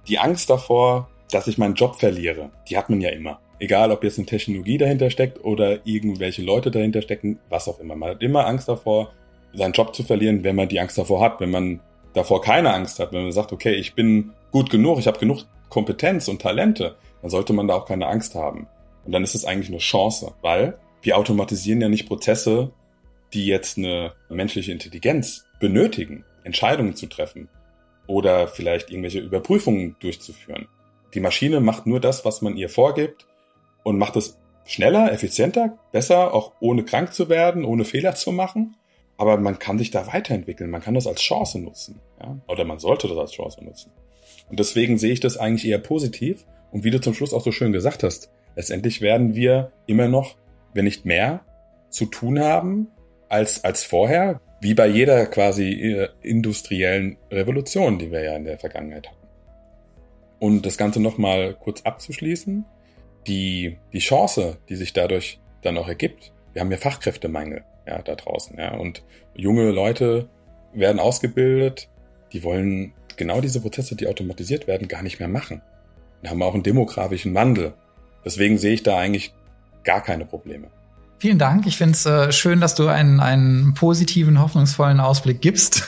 Die 0.08 0.20
Angst 0.20 0.50
davor, 0.50 1.10
dass 1.32 1.48
ich 1.48 1.58
meinen 1.58 1.76
Job 1.76 2.00
verliere, 2.00 2.52
die 2.70 2.78
hat 2.78 2.90
man 2.90 3.02
ja 3.02 3.10
immer. 3.10 3.40
Egal, 3.60 3.92
ob 3.92 4.04
jetzt 4.04 4.18
eine 4.18 4.28
Technologie 4.28 4.78
dahinter 4.78 5.10
steckt 5.10 5.44
oder 5.44 5.86
irgendwelche 5.86 6.44
Leute 6.44 6.72
dahinter 6.72 7.02
stecken, 7.02 7.40
was 7.50 7.68
auch 7.68 7.80
immer. 7.80 7.96
Man 7.96 8.12
hat 8.12 8.22
immer 8.22 8.46
Angst 8.46 8.70
davor, 8.70 9.14
seinen 9.54 9.74
Job 9.74 9.96
zu 9.96 10.04
verlieren, 10.04 10.44
wenn 10.44 10.56
man 10.56 10.70
die 10.70 10.80
Angst 10.80 10.98
davor 10.98 11.22
hat. 11.22 11.40
Wenn 11.40 11.50
man 11.50 11.80
davor 12.14 12.42
keine 12.42 12.74
Angst 12.74 13.00
hat, 13.00 13.12
wenn 13.12 13.24
man 13.24 13.32
sagt, 13.32 13.52
okay, 13.52 13.74
ich 13.74 13.96
bin 13.96 14.32
gut 14.52 14.70
genug, 14.70 15.00
ich 15.00 15.08
habe 15.08 15.20
genug 15.20 15.46
Kompetenz 15.70 16.28
und 16.28 16.42
Talente, 16.42 16.96
dann 17.22 17.32
sollte 17.32 17.54
man 17.54 17.68
da 17.68 17.74
auch 17.74 17.86
keine 17.86 18.08
Angst 18.08 18.36
haben. 18.36 18.68
Und 19.06 19.12
dann 19.12 19.24
ist 19.24 19.36
es 19.36 19.46
eigentlich 19.46 19.70
eine 19.70 19.80
Chance, 19.80 20.34
weil 20.42 20.78
wir 21.02 21.18
automatisieren 21.18 21.82
ja 21.82 21.90
nicht 21.90 22.08
Prozesse, 22.08 22.72
die 23.34 23.48
jetzt 23.48 23.78
eine 23.78 24.14
menschliche 24.30 24.72
Intelligenz 24.72 25.46
benötigen, 25.60 26.24
Entscheidungen 26.44 26.96
zu 26.96 27.08
treffen 27.08 27.50
oder 28.08 28.48
vielleicht 28.48 28.90
irgendwelche 28.90 29.20
Überprüfungen 29.20 29.96
durchzuführen. 30.00 30.68
Die 31.14 31.20
Maschine 31.20 31.60
macht 31.60 31.86
nur 31.86 32.00
das, 32.00 32.26
was 32.26 32.42
man 32.42 32.58
ihr 32.58 32.70
vorgibt 32.70 33.28
und 33.84 33.98
macht 33.98 34.16
es 34.16 34.40
schneller, 34.66 35.12
effizienter, 35.12 35.78
besser, 35.92 36.34
auch 36.34 36.54
ohne 36.60 36.84
krank 36.84 37.14
zu 37.14 37.30
werden, 37.30 37.64
ohne 37.66 37.86
Fehler 37.86 38.16
zu 38.16 38.32
machen. 38.32 38.76
Aber 39.18 39.38
man 39.38 39.58
kann 39.58 39.78
sich 39.78 39.90
da 39.90 40.08
weiterentwickeln, 40.08 40.70
man 40.70 40.82
kann 40.82 40.94
das 40.94 41.08
als 41.08 41.22
Chance 41.22 41.60
nutzen. 41.60 42.00
Ja? 42.22 42.38
Oder 42.48 42.66
man 42.66 42.80
sollte 42.80 43.08
das 43.08 43.18
als 43.18 43.32
Chance 43.32 43.64
nutzen. 43.64 43.92
Und 44.50 44.60
deswegen 44.60 44.98
sehe 44.98 45.12
ich 45.12 45.20
das 45.20 45.38
eigentlich 45.38 45.68
eher 45.68 45.80
positiv. 45.80 46.46
Und 46.72 46.84
wie 46.84 46.92
du 46.92 47.02
zum 47.02 47.14
Schluss 47.14 47.34
auch 47.34 47.44
so 47.44 47.52
schön 47.52 47.72
gesagt 47.72 48.04
hast, 48.04 48.30
letztendlich 48.56 49.02
werden 49.02 49.36
wir 49.36 49.72
immer 49.88 50.08
noch, 50.08 50.36
wenn 50.74 50.86
nicht 50.86 51.06
mehr, 51.06 51.42
zu 51.90 52.06
tun 52.06 52.40
haben 52.40 52.90
als, 53.30 53.64
als 53.64 53.84
vorher, 53.84 54.42
wie 54.62 54.74
bei 54.74 54.88
jeder 54.88 55.26
quasi 55.28 55.70
äh, 55.72 56.10
industriellen 56.22 57.18
Revolution, 57.32 58.00
die 58.00 58.12
wir 58.12 58.24
ja 58.24 58.36
in 58.36 58.46
der 58.46 58.58
Vergangenheit 58.58 59.08
hatten. 59.08 59.28
Und 60.40 60.66
das 60.66 60.78
Ganze 60.78 61.00
nochmal 61.00 61.56
kurz 61.56 61.82
abzuschließen, 61.82 62.66
die, 63.28 63.78
die 63.94 64.00
Chance, 64.00 64.58
die 64.70 64.76
sich 64.76 64.94
dadurch 64.94 65.40
dann 65.62 65.78
auch 65.78 65.88
ergibt, 65.88 66.32
wir 66.54 66.62
haben 66.62 66.72
ja 66.72 66.78
Fachkräftemangel 66.78 67.64
ja, 67.86 68.02
da 68.02 68.16
draußen. 68.16 68.58
Ja, 68.58 68.76
und 68.76 69.04
junge 69.36 69.70
Leute 69.72 70.30
werden 70.74 71.00
ausgebildet, 71.00 71.90
die 72.34 72.44
wollen 72.44 72.94
genau 73.16 73.42
diese 73.42 73.62
Prozesse, 73.62 73.96
die 73.96 74.08
automatisiert 74.08 74.68
werden, 74.68 74.88
gar 74.88 75.02
nicht 75.02 75.20
mehr 75.20 75.28
machen. 75.28 75.62
Wir 76.22 76.30
haben 76.30 76.42
auch 76.42 76.54
einen 76.54 76.64
demografischen 76.64 77.34
Wandel. 77.36 77.74
Deswegen 78.26 78.58
sehe 78.58 78.74
ich 78.74 78.84
da 78.84 78.98
eigentlich 78.98 79.34
gar 79.84 80.02
keine 80.02 80.26
Probleme. 80.26 80.70
Vielen 81.20 81.40
Dank. 81.40 81.66
Ich 81.66 81.78
finde 81.78 81.94
es 81.94 82.06
äh, 82.06 82.32
schön, 82.32 82.62
dass 82.62 82.76
du 82.76 82.88
einen, 82.88 83.20
einen 83.20 83.74
positiven, 83.74 84.40
hoffnungsvollen 84.40 85.00
Ausblick 85.00 85.42
gibst. 85.42 85.88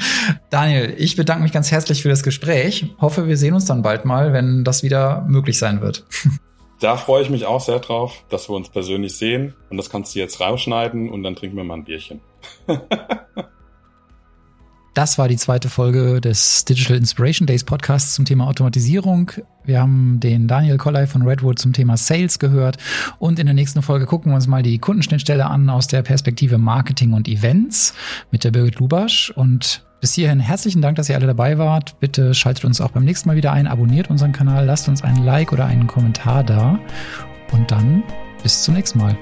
Daniel, 0.50 0.94
ich 0.96 1.16
bedanke 1.16 1.42
mich 1.42 1.52
ganz 1.52 1.70
herzlich 1.70 2.00
für 2.02 2.08
das 2.08 2.22
Gespräch. 2.22 2.86
Hoffe, 2.98 3.28
wir 3.28 3.36
sehen 3.36 3.52
uns 3.52 3.66
dann 3.66 3.82
bald 3.82 4.06
mal, 4.06 4.32
wenn 4.32 4.64
das 4.64 4.82
wieder 4.82 5.24
möglich 5.28 5.58
sein 5.58 5.80
wird. 5.80 6.06
Da 6.80 6.96
freue 6.96 7.22
ich 7.22 7.28
mich 7.28 7.44
auch 7.44 7.60
sehr 7.60 7.78
drauf, 7.78 8.24
dass 8.30 8.48
wir 8.48 8.56
uns 8.56 8.70
persönlich 8.70 9.14
sehen. 9.14 9.52
Und 9.68 9.76
das 9.76 9.90
kannst 9.90 10.14
du 10.14 10.18
jetzt 10.18 10.40
rausschneiden 10.40 11.10
und 11.10 11.22
dann 11.22 11.36
trinken 11.36 11.58
wir 11.58 11.64
mal 11.64 11.74
ein 11.74 11.84
Bierchen. 11.84 12.22
Das 14.94 15.18
war 15.18 15.28
die 15.28 15.36
zweite 15.36 15.68
Folge 15.68 16.20
des 16.20 16.64
Digital 16.64 16.96
Inspiration 16.96 17.46
Days 17.46 17.62
Podcasts 17.62 18.14
zum 18.14 18.24
Thema 18.24 18.48
Automatisierung. 18.48 19.30
Wir 19.64 19.80
haben 19.80 20.18
den 20.18 20.48
Daniel 20.48 20.78
Kollei 20.78 21.06
von 21.06 21.22
Redwood 21.22 21.60
zum 21.60 21.72
Thema 21.72 21.96
Sales 21.96 22.40
gehört 22.40 22.76
und 23.20 23.38
in 23.38 23.46
der 23.46 23.54
nächsten 23.54 23.82
Folge 23.82 24.06
gucken 24.06 24.32
wir 24.32 24.36
uns 24.36 24.48
mal 24.48 24.64
die 24.64 24.78
Kundenschnittstelle 24.78 25.46
an 25.46 25.70
aus 25.70 25.86
der 25.86 26.02
Perspektive 26.02 26.58
Marketing 26.58 27.12
und 27.12 27.28
Events 27.28 27.94
mit 28.32 28.42
der 28.42 28.50
Birgit 28.50 28.80
Lubasch 28.80 29.30
und 29.36 29.84
bis 30.00 30.14
hierhin 30.14 30.40
herzlichen 30.40 30.82
Dank, 30.82 30.96
dass 30.96 31.08
ihr 31.08 31.14
alle 31.14 31.28
dabei 31.28 31.56
wart. 31.56 32.00
Bitte 32.00 32.34
schaltet 32.34 32.64
uns 32.64 32.80
auch 32.80 32.90
beim 32.90 33.04
nächsten 33.04 33.28
Mal 33.28 33.36
wieder 33.36 33.52
ein, 33.52 33.68
abonniert 33.68 34.10
unseren 34.10 34.32
Kanal, 34.32 34.66
lasst 34.66 34.88
uns 34.88 35.04
einen 35.04 35.24
Like 35.24 35.52
oder 35.52 35.66
einen 35.66 35.86
Kommentar 35.86 36.42
da 36.42 36.80
und 37.52 37.70
dann 37.70 38.02
bis 38.42 38.62
zum 38.64 38.74
nächsten 38.74 38.98
Mal. 38.98 39.16